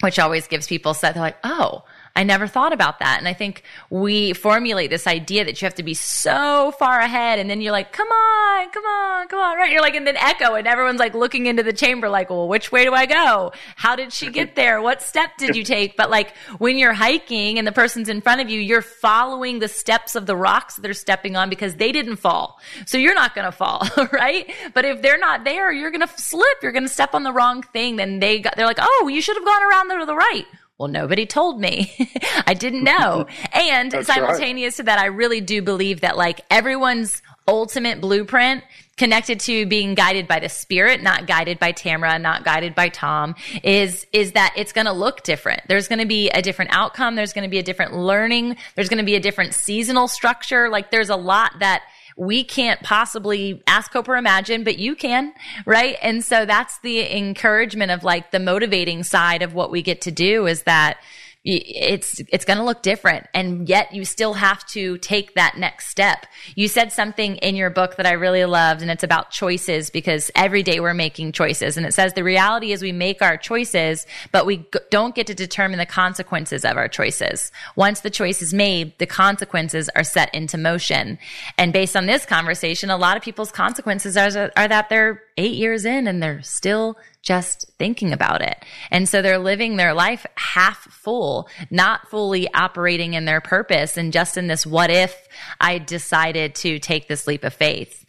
[0.00, 1.14] Which always gives people set.
[1.14, 1.84] They're like, oh,
[2.18, 3.20] I never thought about that.
[3.20, 7.38] And I think we formulate this idea that you have to be so far ahead.
[7.38, 9.70] And then you're like, come on, come on, come on, right?
[9.70, 12.72] You're like, and then echo, and everyone's like looking into the chamber, like, well, which
[12.72, 13.52] way do I go?
[13.76, 14.82] How did she get there?
[14.82, 15.96] What step did you take?
[15.96, 19.68] But like when you're hiking and the person's in front of you, you're following the
[19.68, 22.58] steps of the rocks they're stepping on because they didn't fall.
[22.86, 24.52] So you're not going to fall, right?
[24.74, 26.64] But if they're not there, you're going to slip.
[26.64, 27.94] You're going to step on the wrong thing.
[27.94, 30.46] Then they got, they're like, oh, you should have gone around to the right
[30.78, 31.92] well, nobody told me.
[32.46, 33.26] I didn't know.
[33.52, 34.76] And simultaneous right.
[34.76, 38.62] to that, I really do believe that like everyone's ultimate blueprint
[38.96, 43.34] connected to being guided by the spirit not guided by Tamra not guided by tom
[43.62, 47.14] is is that it's going to look different there's going to be a different outcome
[47.14, 50.68] there's going to be a different learning there's going to be a different seasonal structure
[50.68, 51.84] like there's a lot that
[52.18, 55.32] we can't possibly ask, hope, or imagine, but you can,
[55.64, 55.96] right?
[56.02, 60.10] And so that's the encouragement of like the motivating side of what we get to
[60.10, 60.98] do is that
[61.44, 63.26] it's it's going to look different.
[63.32, 66.26] And yet you still have to take that next step.
[66.56, 70.30] You said something in your book that i really loved and it's about choices because
[70.34, 71.76] every day we're making choices.
[71.76, 75.34] And it says the reality is we make our choices but we don't get to
[75.34, 77.52] determine the consequences of our choices.
[77.76, 81.18] Once the choice is made the consequences are set into motion.
[81.56, 85.54] And based on this conversation a lot of people's consequences are, are that they're eight
[85.54, 88.56] years in and they're still just thinking about it.
[88.90, 94.12] And so they're living their life half full, not fully operating in their purpose and
[94.12, 95.28] just in this what if
[95.60, 98.04] I decided to take this leap of faith.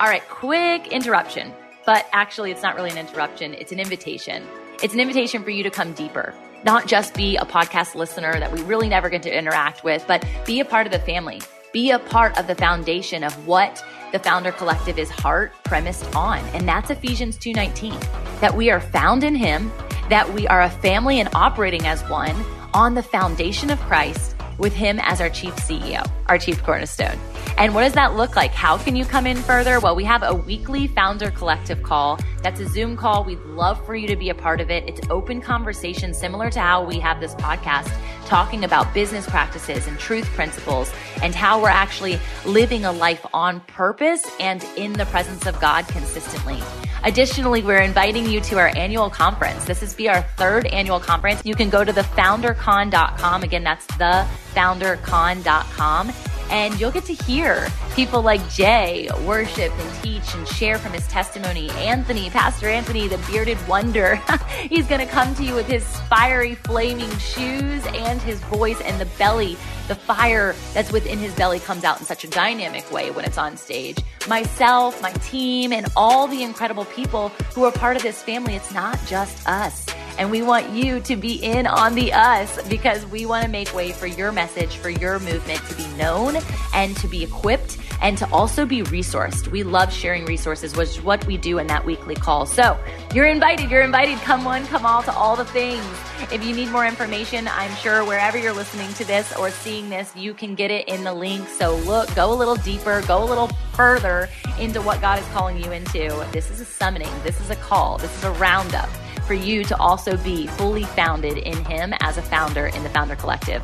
[0.00, 1.52] All right, quick interruption.
[1.86, 4.46] But actually, it's not really an interruption, it's an invitation.
[4.82, 6.34] It's an invitation for you to come deeper
[6.64, 10.26] not just be a podcast listener that we really never get to interact with, but
[10.44, 11.40] be a part of the family.
[11.72, 13.82] Be a part of the foundation of what
[14.12, 16.38] the Founder Collective is heart premised on.
[16.54, 17.98] And that's Ephesians 2:19.
[18.40, 19.72] That we are found in him,
[20.08, 22.34] that we are a family and operating as one
[22.74, 27.18] on the foundation of Christ with him as our chief CEO, our chief cornerstone.
[27.58, 28.52] And what does that look like?
[28.52, 29.80] How can you come in further?
[29.80, 32.18] Well, we have a weekly founder collective call.
[32.42, 33.24] That's a Zoom call.
[33.24, 34.88] We'd love for you to be a part of it.
[34.88, 37.90] It's open conversation, similar to how we have this podcast,
[38.26, 40.92] talking about business practices and truth principles
[41.22, 45.88] and how we're actually living a life on purpose and in the presence of God
[45.88, 46.60] consistently.
[47.04, 49.64] Additionally, we're inviting you to our annual conference.
[49.64, 51.42] This is be our third annual conference.
[51.44, 53.42] You can go to thefoundercon.com.
[53.42, 56.12] Again, that's thefoundercon.com
[56.50, 61.06] and you'll get to hear people like Jay worship and teach and share from his
[61.06, 61.70] testimony.
[61.70, 64.16] Anthony, Pastor Anthony, the bearded wonder,
[64.68, 69.00] he's going to come to you with his fiery, flaming shoes and his voice and
[69.00, 69.56] the belly.
[69.90, 73.38] The fire that's within his belly comes out in such a dynamic way when it's
[73.38, 73.98] on stage.
[74.28, 78.54] Myself, my team, and all the incredible people who are part of this family.
[78.54, 79.86] It's not just us.
[80.16, 83.74] And we want you to be in on the us because we want to make
[83.74, 86.36] way for your message, for your movement to be known
[86.72, 89.48] and to be equipped and to also be resourced.
[89.48, 92.46] We love sharing resources, which is what we do in that weekly call.
[92.46, 92.78] So
[93.14, 93.70] you're invited.
[93.70, 94.18] You're invited.
[94.18, 95.84] Come one, come all to all the things.
[96.32, 100.14] If you need more information, I'm sure wherever you're listening to this or seeing this,
[100.16, 101.48] you can get it in the link.
[101.48, 104.28] So look, go a little deeper, go a little further
[104.58, 106.26] into what God is calling you into.
[106.32, 107.10] This is a summoning.
[107.22, 107.98] This is a call.
[107.98, 108.88] This is a roundup
[109.26, 113.14] for you to also be fully founded in Him as a founder in the Founder
[113.14, 113.62] Collective.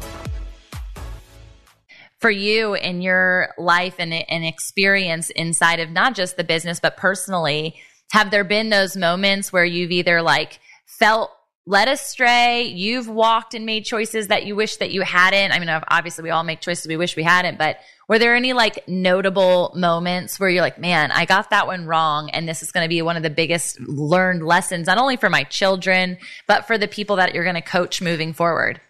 [2.27, 6.97] For you in your life and, and experience inside of not just the business, but
[6.97, 7.77] personally,
[8.11, 11.31] have there been those moments where you've either like felt
[11.67, 15.53] led astray, you've walked and made choices that you wish that you hadn't?
[15.53, 17.77] I mean, obviously, we all make choices we wish we hadn't, but
[18.09, 22.31] were there any like notable moments where you're like, man, I got that one wrong.
[22.31, 25.31] And this is going to be one of the biggest learned lessons, not only for
[25.31, 26.19] my children,
[26.49, 28.81] but for the people that you're going to coach moving forward?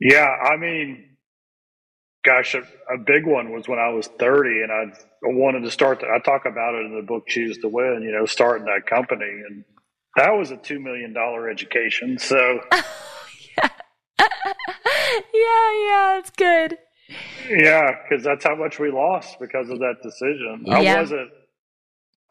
[0.00, 0.26] Yeah.
[0.26, 1.16] I mean,
[2.24, 4.84] gosh, a, a, big one was when I was 30 and I
[5.22, 8.12] wanted to start, the, I talk about it in the book, Choose to Win, you
[8.12, 9.42] know, starting that company.
[9.48, 9.64] And
[10.16, 11.14] that was a $2 million
[11.50, 12.18] education.
[12.18, 12.36] So,
[12.72, 13.68] yeah.
[14.18, 14.28] yeah,
[15.32, 16.78] yeah, it's good.
[17.48, 20.64] Yeah, because that's how much we lost because of that decision.
[20.64, 20.76] Yeah.
[20.76, 21.30] I wasn't.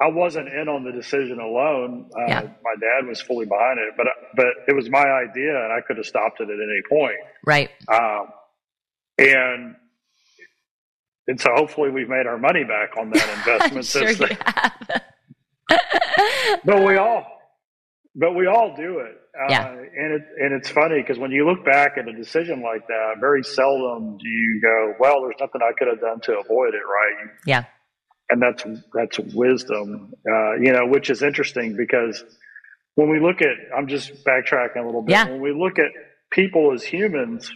[0.01, 2.09] I wasn't in on the decision alone.
[2.13, 2.41] Uh, yeah.
[2.41, 5.97] My dad was fully behind it, but but it was my idea, and I could
[5.97, 7.17] have stopped it at any point.
[7.45, 7.69] Right.
[7.87, 8.27] Um,
[9.17, 9.75] and
[11.27, 13.85] and so hopefully we've made our money back on that investment.
[13.85, 15.01] sure you have.
[16.65, 17.25] but we all
[18.15, 19.17] but we all do it.
[19.37, 19.67] Uh, yeah.
[19.67, 23.15] and it, and it's funny because when you look back at a decision like that,
[23.19, 26.83] very seldom do you go, well, there's nothing I could have done to avoid it.
[26.87, 27.31] Right.
[27.45, 27.65] Yeah.
[28.29, 28.63] And that's,
[28.93, 32.23] that's wisdom, uh, you know, which is interesting because
[32.95, 35.11] when we look at, I'm just backtracking a little bit.
[35.11, 35.29] Yeah.
[35.29, 35.91] When we look at
[36.31, 37.51] people as humans,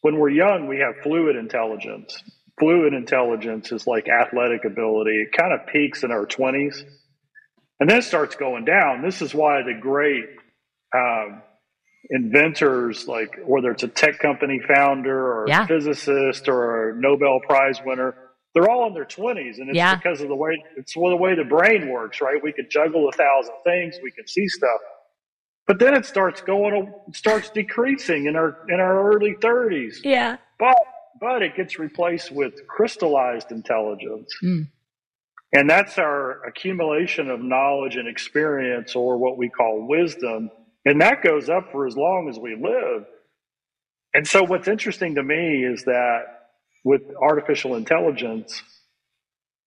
[0.00, 2.20] when we're young, we have fluid intelligence.
[2.58, 5.22] Fluid intelligence is like athletic ability.
[5.22, 6.82] It kind of peaks in our 20s
[7.78, 9.02] and then starts going down.
[9.02, 10.24] This is why the great
[10.94, 11.42] um,
[12.10, 15.64] inventors, like whether it's a tech company founder or yeah.
[15.64, 18.14] a physicist or a Nobel Prize winner,
[18.54, 19.58] they're all in their 20s.
[19.58, 19.94] And it's yeah.
[19.94, 22.42] because of the way it's the way the brain works, right?
[22.42, 24.80] We could juggle a thousand things, we can see stuff.
[25.66, 29.96] But then it starts going, it starts decreasing in our in our early 30s.
[30.04, 30.36] Yeah.
[30.58, 30.76] But
[31.20, 34.34] but it gets replaced with crystallized intelligence.
[34.42, 34.68] Mm.
[35.54, 40.50] And that's our accumulation of knowledge and experience, or what we call wisdom.
[40.84, 43.04] And that goes up for as long as we live.
[44.14, 46.41] And so, what's interesting to me is that
[46.84, 48.62] with artificial intelligence,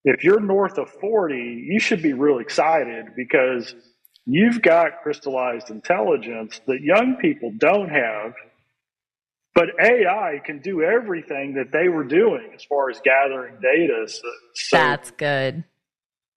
[0.04, 1.36] if you're north of 40,
[1.68, 3.74] you should be real excited because
[4.26, 8.34] you've got crystallized intelligence that young people don't have.
[9.56, 14.06] But AI can do everything that they were doing as far as gathering data.
[14.54, 15.64] So, That's good.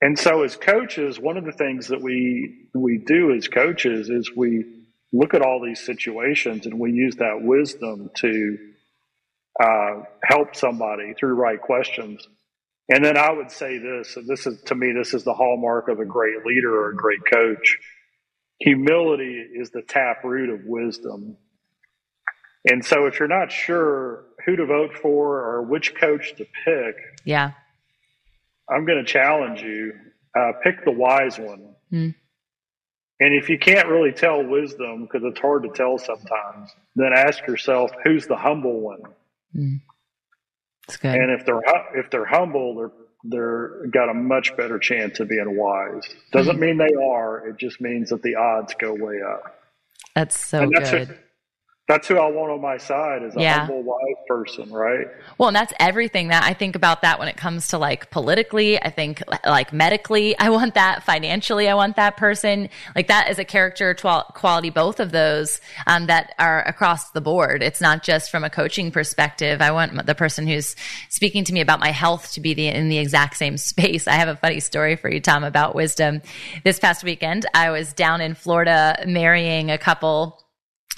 [0.00, 4.30] And so, as coaches, one of the things that we we do as coaches is
[4.34, 4.64] we
[5.12, 8.58] look at all these situations and we use that wisdom to
[9.62, 12.26] uh, help somebody through right questions.
[12.88, 15.88] And then I would say this, and this is to me, this is the hallmark
[15.88, 17.78] of a great leader or a great coach.
[18.60, 21.36] Humility is the tap root of wisdom.
[22.64, 26.96] And so if you're not sure who to vote for or which coach to pick,
[27.24, 27.52] yeah,
[28.68, 29.92] I'm going to challenge you.
[30.38, 31.74] Uh, pick the wise one.
[31.92, 32.14] Mm.
[33.20, 37.44] And if you can't really tell wisdom, because it's hard to tell sometimes, then ask
[37.46, 39.02] yourself, who's the humble one?
[39.54, 39.80] Mm.
[41.02, 41.62] And if they're
[41.94, 42.92] if they're humble, they're
[43.24, 46.08] they're got a much better chance of being wise.
[46.32, 46.60] Doesn't mm.
[46.60, 47.48] mean they are.
[47.48, 49.60] It just means that the odds go way up.
[50.14, 51.08] That's so that's good.
[51.08, 51.14] Who,
[51.88, 53.60] that's who I want on my side is a yeah.
[53.60, 55.06] humble, wise person, right?
[55.38, 58.80] Well, and that's everything that I think about that when it comes to like politically.
[58.80, 61.02] I think like medically, I want that.
[61.02, 62.68] Financially, I want that person.
[62.94, 67.62] Like that is a character quality, both of those um, that are across the board.
[67.62, 69.62] It's not just from a coaching perspective.
[69.62, 70.76] I want the person who's
[71.08, 74.06] speaking to me about my health to be the, in the exact same space.
[74.06, 76.20] I have a funny story for you, Tom, about wisdom.
[76.64, 80.44] This past weekend, I was down in Florida marrying a couple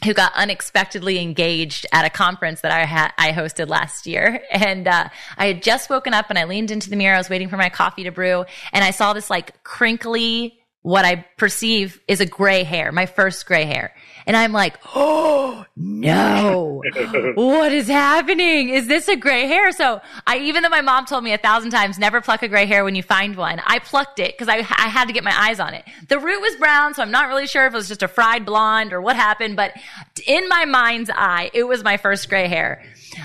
[0.05, 4.87] who got unexpectedly engaged at a conference that I had I hosted last year, and
[4.87, 7.15] uh, I had just woken up and I leaned into the mirror.
[7.15, 11.05] I was waiting for my coffee to brew, and I saw this like crinkly, what
[11.05, 13.95] I perceive is a gray hair, my first gray hair,
[14.27, 16.83] and I'm like, oh no,
[17.35, 18.71] what is happening?
[18.71, 19.73] Is this a gray hair?
[19.73, 22.67] So I, even though my mom told me a thousand times, never pluck a gray
[22.67, 25.35] hair when you find one, I plucked it because I, I had to get my
[25.39, 25.85] eyes on it.
[26.09, 28.45] The root was brown, so I'm not really sure if it was just a fried
[28.45, 29.73] blonde or what happened, but
[30.27, 32.83] in my mind's eye, it was my first gray hair.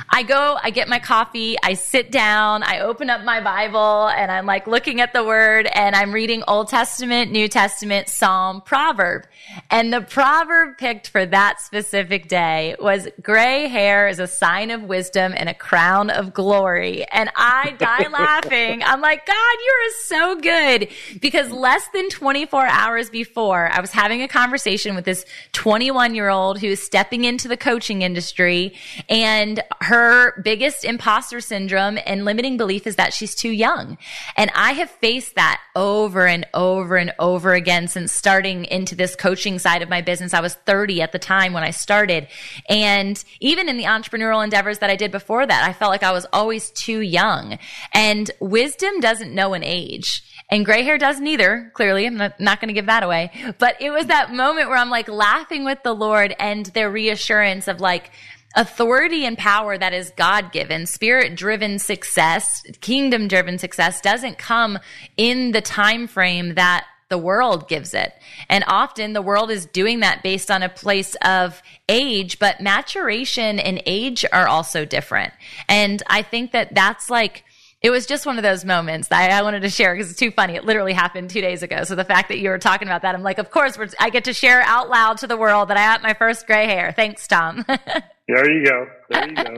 [0.10, 4.32] I go, I get my coffee, I sit down, I open up my Bible, and
[4.32, 9.28] I'm like looking at the word, and I'm reading Old Testament, New Testament, Psalm, Proverb.
[9.70, 14.84] And the proverb picked for that specific day was gray hair is a sign of
[14.84, 17.06] wisdom and a crown of glory.
[17.12, 18.84] And I die laughing.
[18.84, 20.90] I'm like, God, you're so good.
[21.20, 26.30] Because less than 24 hours before, I was having a conversation with this 21 year
[26.30, 28.74] old who is stepping into the coaching industry
[29.10, 33.98] and her biggest imposter syndrome and limiting belief is that she's too young.
[34.38, 39.16] And I have faced that over and over and over again since starting into this
[39.16, 40.34] coaching side of my business.
[40.34, 42.28] I was 30 at the time when I started.
[42.70, 46.12] And even in the entrepreneurial endeavors that I did before that, I felt like I
[46.12, 47.58] was always too young.
[47.94, 50.24] And wisdom doesn't know an age.
[50.50, 52.06] And gray hair doesn't either, clearly.
[52.06, 53.32] I'm not, not going to give that away.
[53.58, 57.68] But it was that moment where I'm like laughing with the Lord and their reassurance
[57.68, 58.12] of like,
[58.56, 64.80] authority and power that is God given, spirit driven success, kingdom driven success doesn't come
[65.18, 68.14] in the time frame that the world gives it.
[68.50, 73.60] And often the world is doing that based on a place of age, but maturation
[73.60, 75.34] and age are also different.
[75.70, 77.44] And I think that that's like,
[77.82, 80.32] it was just one of those moments that I, wanted to share because it's too
[80.32, 80.56] funny.
[80.56, 81.84] It literally happened two days ago.
[81.84, 84.24] So the fact that you were talking about that, I'm like, of course, I get
[84.24, 86.94] to share out loud to the world that I had my first gray hair.
[86.96, 87.64] Thanks, Tom.
[88.28, 88.88] There you go.
[89.10, 89.56] There you go.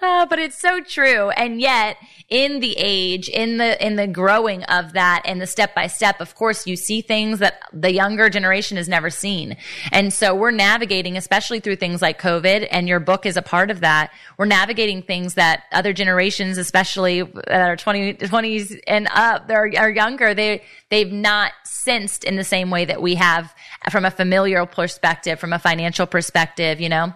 [0.00, 1.30] uh, but it's so true.
[1.30, 1.96] And yet,
[2.28, 6.20] in the age, in the in the growing of that, and the step by step,
[6.20, 9.56] of course, you see things that the younger generation has never seen.
[9.90, 13.72] And so we're navigating, especially through things like COVID, and your book is a part
[13.72, 14.12] of that.
[14.38, 19.90] We're navigating things that other generations, especially that are 20, 20s and up, they're are
[19.90, 20.32] younger.
[20.32, 23.52] They they've not sensed in the same way that we have
[23.90, 26.80] from a familial perspective, from a financial perspective.
[26.80, 27.14] You know.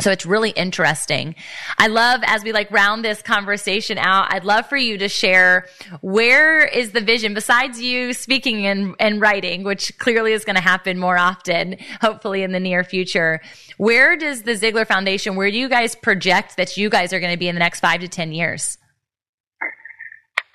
[0.00, 1.34] So it's really interesting.
[1.78, 5.66] I love as we like round this conversation out, I'd love for you to share
[6.00, 10.62] where is the vision besides you speaking and, and writing, which clearly is going to
[10.62, 13.40] happen more often, hopefully in the near future.
[13.76, 17.32] Where does the Ziglar Foundation, where do you guys project that you guys are going
[17.32, 18.78] to be in the next five to 10 years?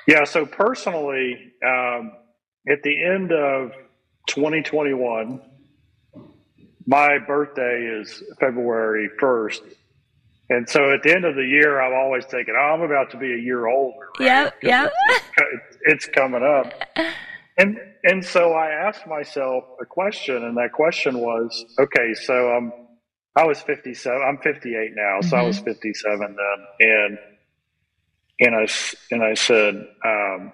[0.08, 0.24] Yeah.
[0.24, 2.12] So personally, um,
[2.68, 3.72] at the end of
[4.28, 5.42] 2021,
[6.86, 9.62] my birthday is February 1st.
[10.50, 13.18] And so at the end of the year, I'm always thinking, oh, I'm about to
[13.18, 14.10] be a year older.
[14.20, 14.26] Right?
[14.26, 14.94] Yep, yep.
[15.10, 16.72] It's, it's coming up.
[17.58, 22.74] And and so I asked myself a question, and that question was, okay, so I'm
[23.36, 24.22] I was 57.
[24.22, 25.36] I'm 58 now, so mm-hmm.
[25.36, 27.18] I was 57 then, and
[28.42, 28.68] and I
[29.12, 30.54] and I said, um,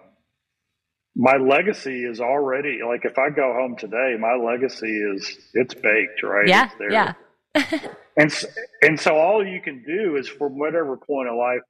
[1.15, 6.23] my legacy is already like if I go home today, my legacy is it's baked,
[6.23, 6.47] right?
[6.47, 7.13] Yeah, yeah.
[8.17, 8.33] and
[8.81, 11.61] and so all you can do is from whatever point of life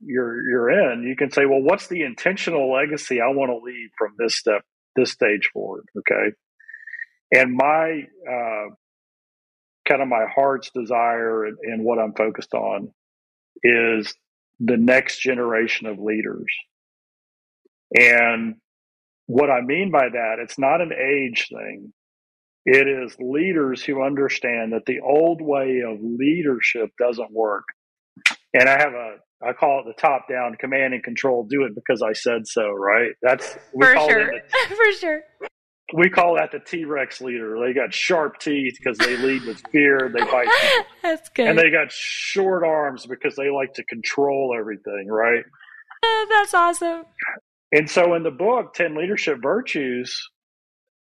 [0.00, 3.90] you're you're in, you can say, well, what's the intentional legacy I want to leave
[3.96, 4.62] from this step,
[4.96, 5.84] this stage forward?
[5.98, 6.34] Okay,
[7.32, 8.74] and my uh,
[9.88, 12.92] kind of my heart's desire and, and what I'm focused on
[13.62, 14.14] is
[14.58, 16.52] the next generation of leaders.
[17.92, 18.56] And
[19.30, 21.92] what I mean by that, it's not an age thing.
[22.66, 27.64] It is leaders who understand that the old way of leadership doesn't work.
[28.52, 31.46] And I have a, I call it the top down command and control.
[31.48, 33.12] Do it because I said so, right?
[33.22, 34.32] That's, we For sure.
[34.68, 35.22] For sure
[35.92, 37.56] we call that the T Rex leader.
[37.64, 40.10] They got sharp teeth because they lead with fear.
[40.12, 40.48] They bite.
[41.02, 41.48] That's good.
[41.48, 45.44] And they got short arms because they like to control everything, right?
[46.02, 47.04] Uh, that's awesome.
[47.72, 50.28] And so in the book, 10 Leadership Virtues,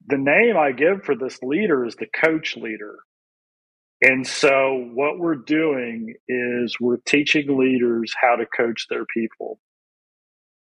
[0.07, 2.99] the name I give for this leader is the coach leader.
[4.01, 9.59] And so what we're doing is we're teaching leaders how to coach their people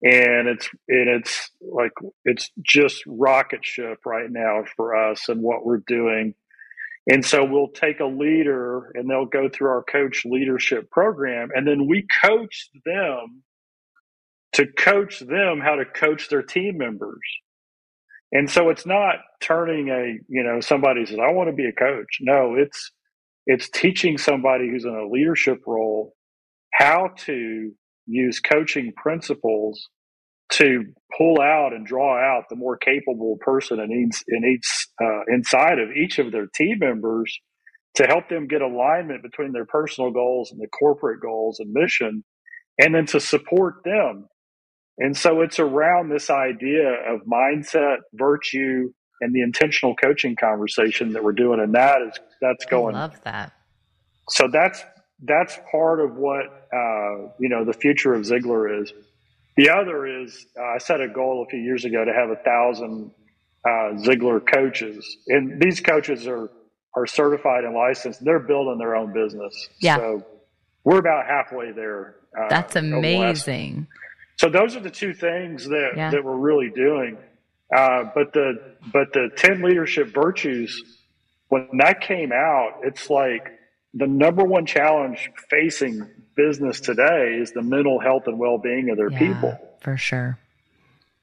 [0.04, 1.94] and it's and it's like
[2.26, 6.36] it's just rocket ship right now for us and what we're doing
[7.08, 11.66] and so we'll take a leader and they'll go through our coach leadership program and
[11.66, 13.44] then we coach them
[14.54, 17.22] to coach them how to coach their team members
[18.32, 21.74] and so it's not turning a you know somebody says i want to be a
[21.74, 22.92] coach no it's
[23.46, 26.14] it's teaching somebody who's in a leadership role
[26.74, 27.72] how to
[28.08, 29.90] use coaching principles
[30.52, 30.86] to
[31.18, 35.80] pull out and draw out the more capable person in each, in each uh, inside
[35.80, 37.40] of each of their team members
[37.96, 42.24] to help them get alignment between their personal goals and the corporate goals and mission,
[42.80, 44.28] and then to support them.
[44.98, 51.24] And so it's around this idea of mindset, virtue, and the intentional coaching conversation that
[51.24, 52.96] we're doing, and that is that's going.
[52.96, 53.54] I love that.
[54.30, 54.84] So that's
[55.24, 58.94] that's part of what uh, you know the future of Ziglar is.
[59.56, 62.36] The other is uh, I set a goal a few years ago to have a
[62.36, 63.12] thousand
[63.66, 66.50] uh, Ziglar coaches, and these coaches are
[66.96, 68.24] are certified and licensed.
[68.24, 69.70] They're building their own business.
[69.80, 69.98] Yeah.
[69.98, 70.26] So
[70.84, 72.16] we're about halfway there.
[72.38, 73.88] Uh, That's amazing.
[74.38, 76.12] So those are the two things that yeah.
[76.12, 77.18] that we're really doing.
[77.76, 80.82] Uh, but the but the ten leadership virtues
[81.50, 83.60] when that came out, it's like
[83.94, 89.12] the number one challenge facing business today is the mental health and well-being of their
[89.12, 90.38] yeah, people for sure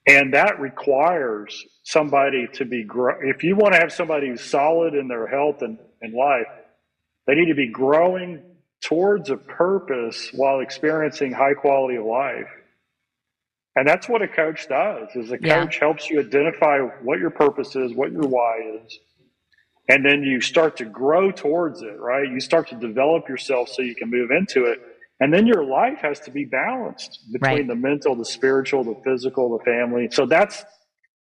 [0.07, 2.87] and that requires somebody to be
[3.23, 6.47] if you want to have somebody who's solid in their health and, and life
[7.27, 8.41] they need to be growing
[8.81, 12.49] towards a purpose while experiencing high quality of life
[13.77, 15.81] and that's what a coach does is a coach yeah.
[15.81, 18.99] helps you identify what your purpose is what your why is
[19.89, 23.83] and then you start to grow towards it right you start to develop yourself so
[23.83, 24.81] you can move into it
[25.21, 27.67] and then your life has to be balanced between right.
[27.67, 30.09] the mental, the spiritual, the physical, the family.
[30.11, 30.65] So that's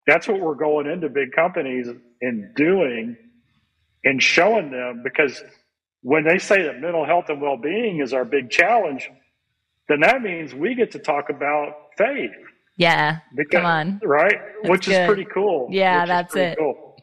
[0.06, 1.86] that's what we're going into big companies
[2.22, 3.16] and doing
[4.02, 5.42] and showing them because
[6.00, 9.10] when they say that mental health and well-being is our big challenge,
[9.88, 11.89] then that means we get to talk about
[12.76, 13.18] Yeah.
[13.34, 14.00] Because, come on.
[14.02, 14.38] Right?
[14.62, 15.02] That's which good.
[15.02, 15.68] is pretty cool.
[15.70, 16.58] Yeah, that's it.
[16.58, 16.96] Cool.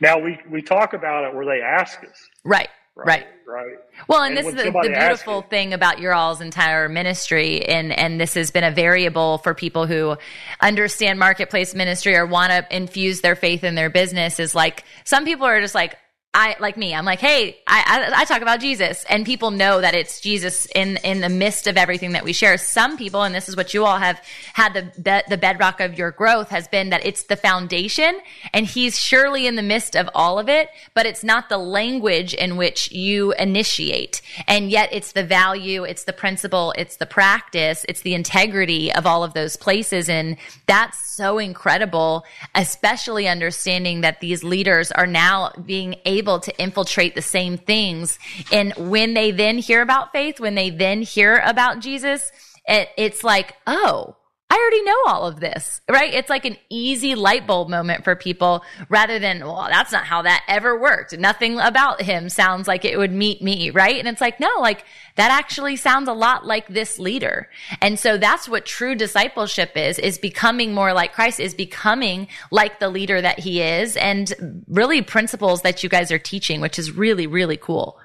[0.00, 2.16] Now we we talk about it where they ask us.
[2.44, 2.68] Right.
[2.94, 3.26] Right.
[3.46, 3.76] Right.
[4.08, 7.92] Well, and, and this is the, the beautiful thing about your all's entire ministry, and
[7.92, 10.16] and this has been a variable for people who
[10.60, 14.40] understand marketplace ministry or want to infuse their faith in their business.
[14.40, 15.96] Is like some people are just like,
[16.34, 16.94] I like me.
[16.94, 20.64] I'm like, hey, I, I, I talk about Jesus, and people know that it's Jesus
[20.74, 22.56] in in the midst of everything that we share.
[22.56, 24.18] Some people, and this is what you all have
[24.54, 28.18] had the the bedrock of your growth has been that it's the foundation,
[28.54, 32.32] and He's surely in the midst of all of it, but it's not the language
[32.32, 37.84] in which you initiate, and yet it's the value, it's the principle, it's the practice,
[37.90, 42.24] it's the integrity of all of those places, and that's so incredible,
[42.54, 48.18] especially understanding that these leaders are now being able able to infiltrate the same things.
[48.52, 52.30] And when they then hear about faith, when they then hear about Jesus,
[52.66, 54.16] it, it's like, oh,
[54.52, 56.12] I already know all of this, right?
[56.12, 60.20] It's like an easy light bulb moment for people rather than, well, that's not how
[60.20, 61.16] that ever worked.
[61.18, 63.96] Nothing about him sounds like it would meet me, right?
[63.96, 64.84] And it's like, no, like
[65.16, 67.48] that actually sounds a lot like this leader.
[67.80, 72.78] And so that's what true discipleship is, is becoming more like Christ, is becoming like
[72.78, 76.92] the leader that he is and really principles that you guys are teaching, which is
[76.94, 77.98] really, really cool.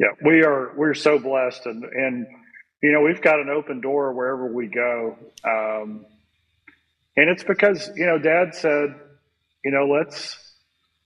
[0.00, 2.26] Yeah, we are, we're so blessed and, and,
[2.82, 5.16] you know, we've got an open door wherever we go.
[5.44, 6.04] Um,
[7.16, 8.94] and it's because, you know, dad said,
[9.64, 10.36] you know, let's,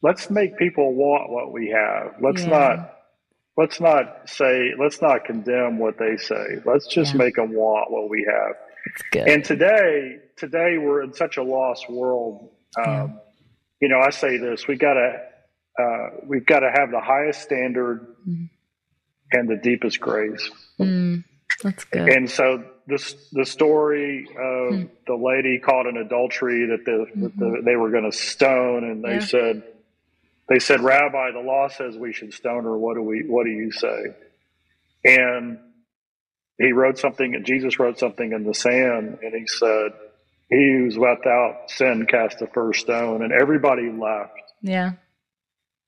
[0.02, 2.14] let's make people want what we have.
[2.20, 2.48] Let's yeah.
[2.48, 2.96] not,
[3.56, 6.60] let's not say, let's not condemn what they say.
[6.64, 7.18] Let's just yeah.
[7.18, 8.56] make them want what we have.
[9.28, 12.50] And today, today we're in such a lost world.
[12.78, 13.08] Um, yeah.
[13.80, 15.20] You know, I say this: we got to,
[15.78, 18.48] uh, we've got to have the highest standard mm.
[19.32, 20.50] and the deepest grace.
[20.80, 21.24] Mm.
[21.62, 22.08] That's good.
[22.08, 24.84] And so this the story of hmm.
[25.06, 27.22] the lady caught in adultery that, the, mm-hmm.
[27.22, 29.20] that the, they were going to stone, and they yeah.
[29.20, 29.62] said
[30.48, 32.76] they said, Rabbi, the law says we should stone her.
[32.76, 33.24] What do we?
[33.26, 34.14] What do you say?
[35.04, 35.58] And
[36.58, 37.34] he wrote something.
[37.34, 39.92] and Jesus wrote something in the sand, and he said,
[40.48, 44.32] "He who's without sin cast the first stone," and everybody laughed.
[44.62, 44.92] Yeah.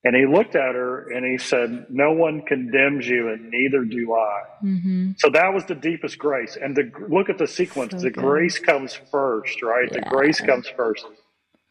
[0.05, 4.15] And he looked at her and he said, No one condemns you, and neither do
[4.15, 4.43] I.
[4.65, 5.11] Mm-hmm.
[5.19, 6.57] So that was the deepest grace.
[6.61, 7.93] And the, look at the sequence.
[7.93, 8.23] So the good.
[8.23, 9.89] grace comes first, right?
[9.91, 10.01] Yeah.
[10.01, 11.05] The grace comes first.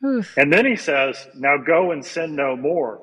[0.05, 0.37] Oof.
[0.37, 3.01] And then he says, Now go and sin no more.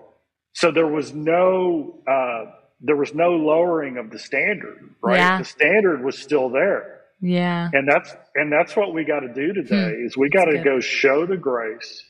[0.53, 2.51] So there was no uh,
[2.81, 5.17] there was no lowering of the standard, right?
[5.17, 5.39] Yeah.
[5.39, 7.01] The standard was still there.
[7.21, 7.71] Yeah.
[7.73, 10.07] And that's and that's what we got to do today hmm.
[10.07, 12.03] is we got to go show the grace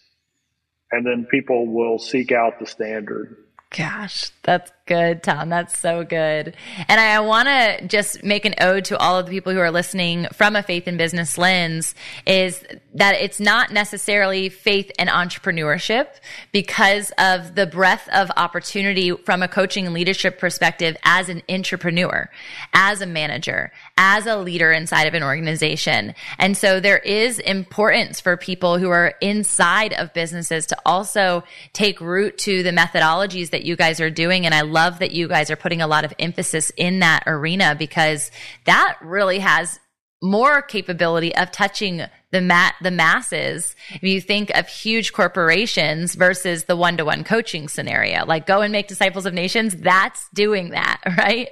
[0.94, 3.36] and then people will seek out the standard.
[3.70, 5.48] Gosh, that's good, Tom.
[5.48, 6.56] That's so good.
[6.88, 9.70] And I want to just make an ode to all of the people who are
[9.70, 11.94] listening from a faith and business lens
[12.26, 12.62] is
[12.94, 16.08] that it's not necessarily faith and entrepreneurship
[16.52, 22.30] because of the breadth of opportunity from a coaching and leadership perspective as an entrepreneur,
[22.74, 26.14] as a manager, as a leader inside of an organization.
[26.38, 32.02] And so there is importance for people who are inside of businesses to also take
[32.02, 34.44] root to the methodologies that you guys are doing.
[34.44, 37.74] And I love that you guys are putting a lot of emphasis in that arena
[37.78, 38.30] because
[38.66, 39.80] that really has
[40.22, 46.64] more capability of touching the mat the masses if you think of huge corporations versus
[46.64, 51.50] the one-to-one coaching scenario like go and make disciples of nations that's doing that right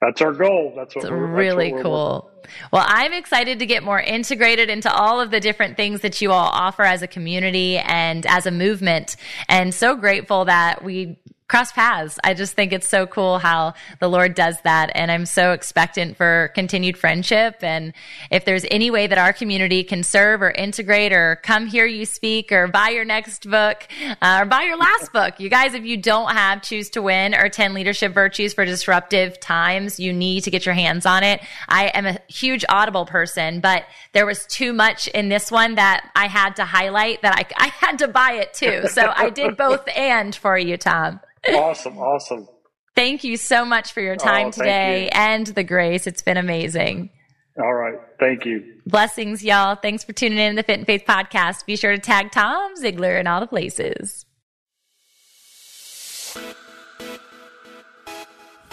[0.00, 0.74] that's our goal.
[0.76, 2.30] That's what it's we're really what we're cool.
[2.72, 6.30] Well, I'm excited to get more integrated into all of the different things that you
[6.30, 9.16] all offer as a community and as a movement.
[9.48, 11.18] And so grateful that we
[11.48, 12.18] cross paths.
[12.22, 14.92] I just think it's so cool how the Lord does that.
[14.94, 17.56] And I'm so expectant for continued friendship.
[17.62, 17.94] And
[18.30, 22.04] if there's any way that our community can serve or integrate or come hear you
[22.04, 23.88] speak or buy your next book
[24.20, 27.34] uh, or buy your last book, you guys, if you don't have Choose to Win
[27.34, 31.40] or 10 Leadership Virtues for Disruptive Times, you need to get your hands on it.
[31.66, 36.10] I am a huge Audible person, but there was too much in this one that
[36.14, 38.86] I had to highlight that I, I had to buy it too.
[38.88, 41.20] So I did both and for you, Tom
[41.54, 42.48] awesome, awesome.
[42.94, 46.06] Thank you so much for your oh, time oh, today and the grace.
[46.06, 47.10] It's been amazing.
[47.58, 47.98] All right.
[48.20, 48.80] Thank you.
[48.86, 49.74] Blessings, y'all.
[49.76, 51.66] Thanks for tuning in to the Fit in Faith podcast.
[51.66, 54.24] Be sure to tag Tom Ziglar in all the places.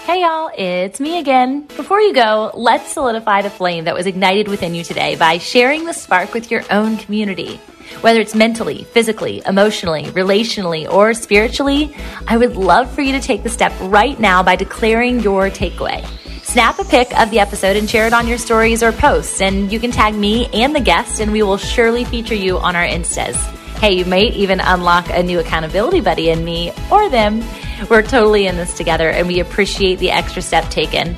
[0.06, 1.66] Hey y'all, it's me again.
[1.66, 5.86] Before you go, let's solidify the flame that was ignited within you today by sharing
[5.86, 7.60] the spark with your own community.
[8.02, 11.96] Whether it's mentally, physically, emotionally, relationally, or spiritually,
[12.28, 16.06] I would love for you to take the step right now by declaring your takeaway.
[16.44, 19.72] Snap a pic of the episode and share it on your stories or posts, and
[19.72, 22.86] you can tag me and the guest, and we will surely feature you on our
[22.86, 23.36] Instas.
[23.80, 27.44] Hey, you might even unlock a new accountability buddy in me or them.
[27.90, 31.18] We're totally in this together, and we appreciate the extra step taken.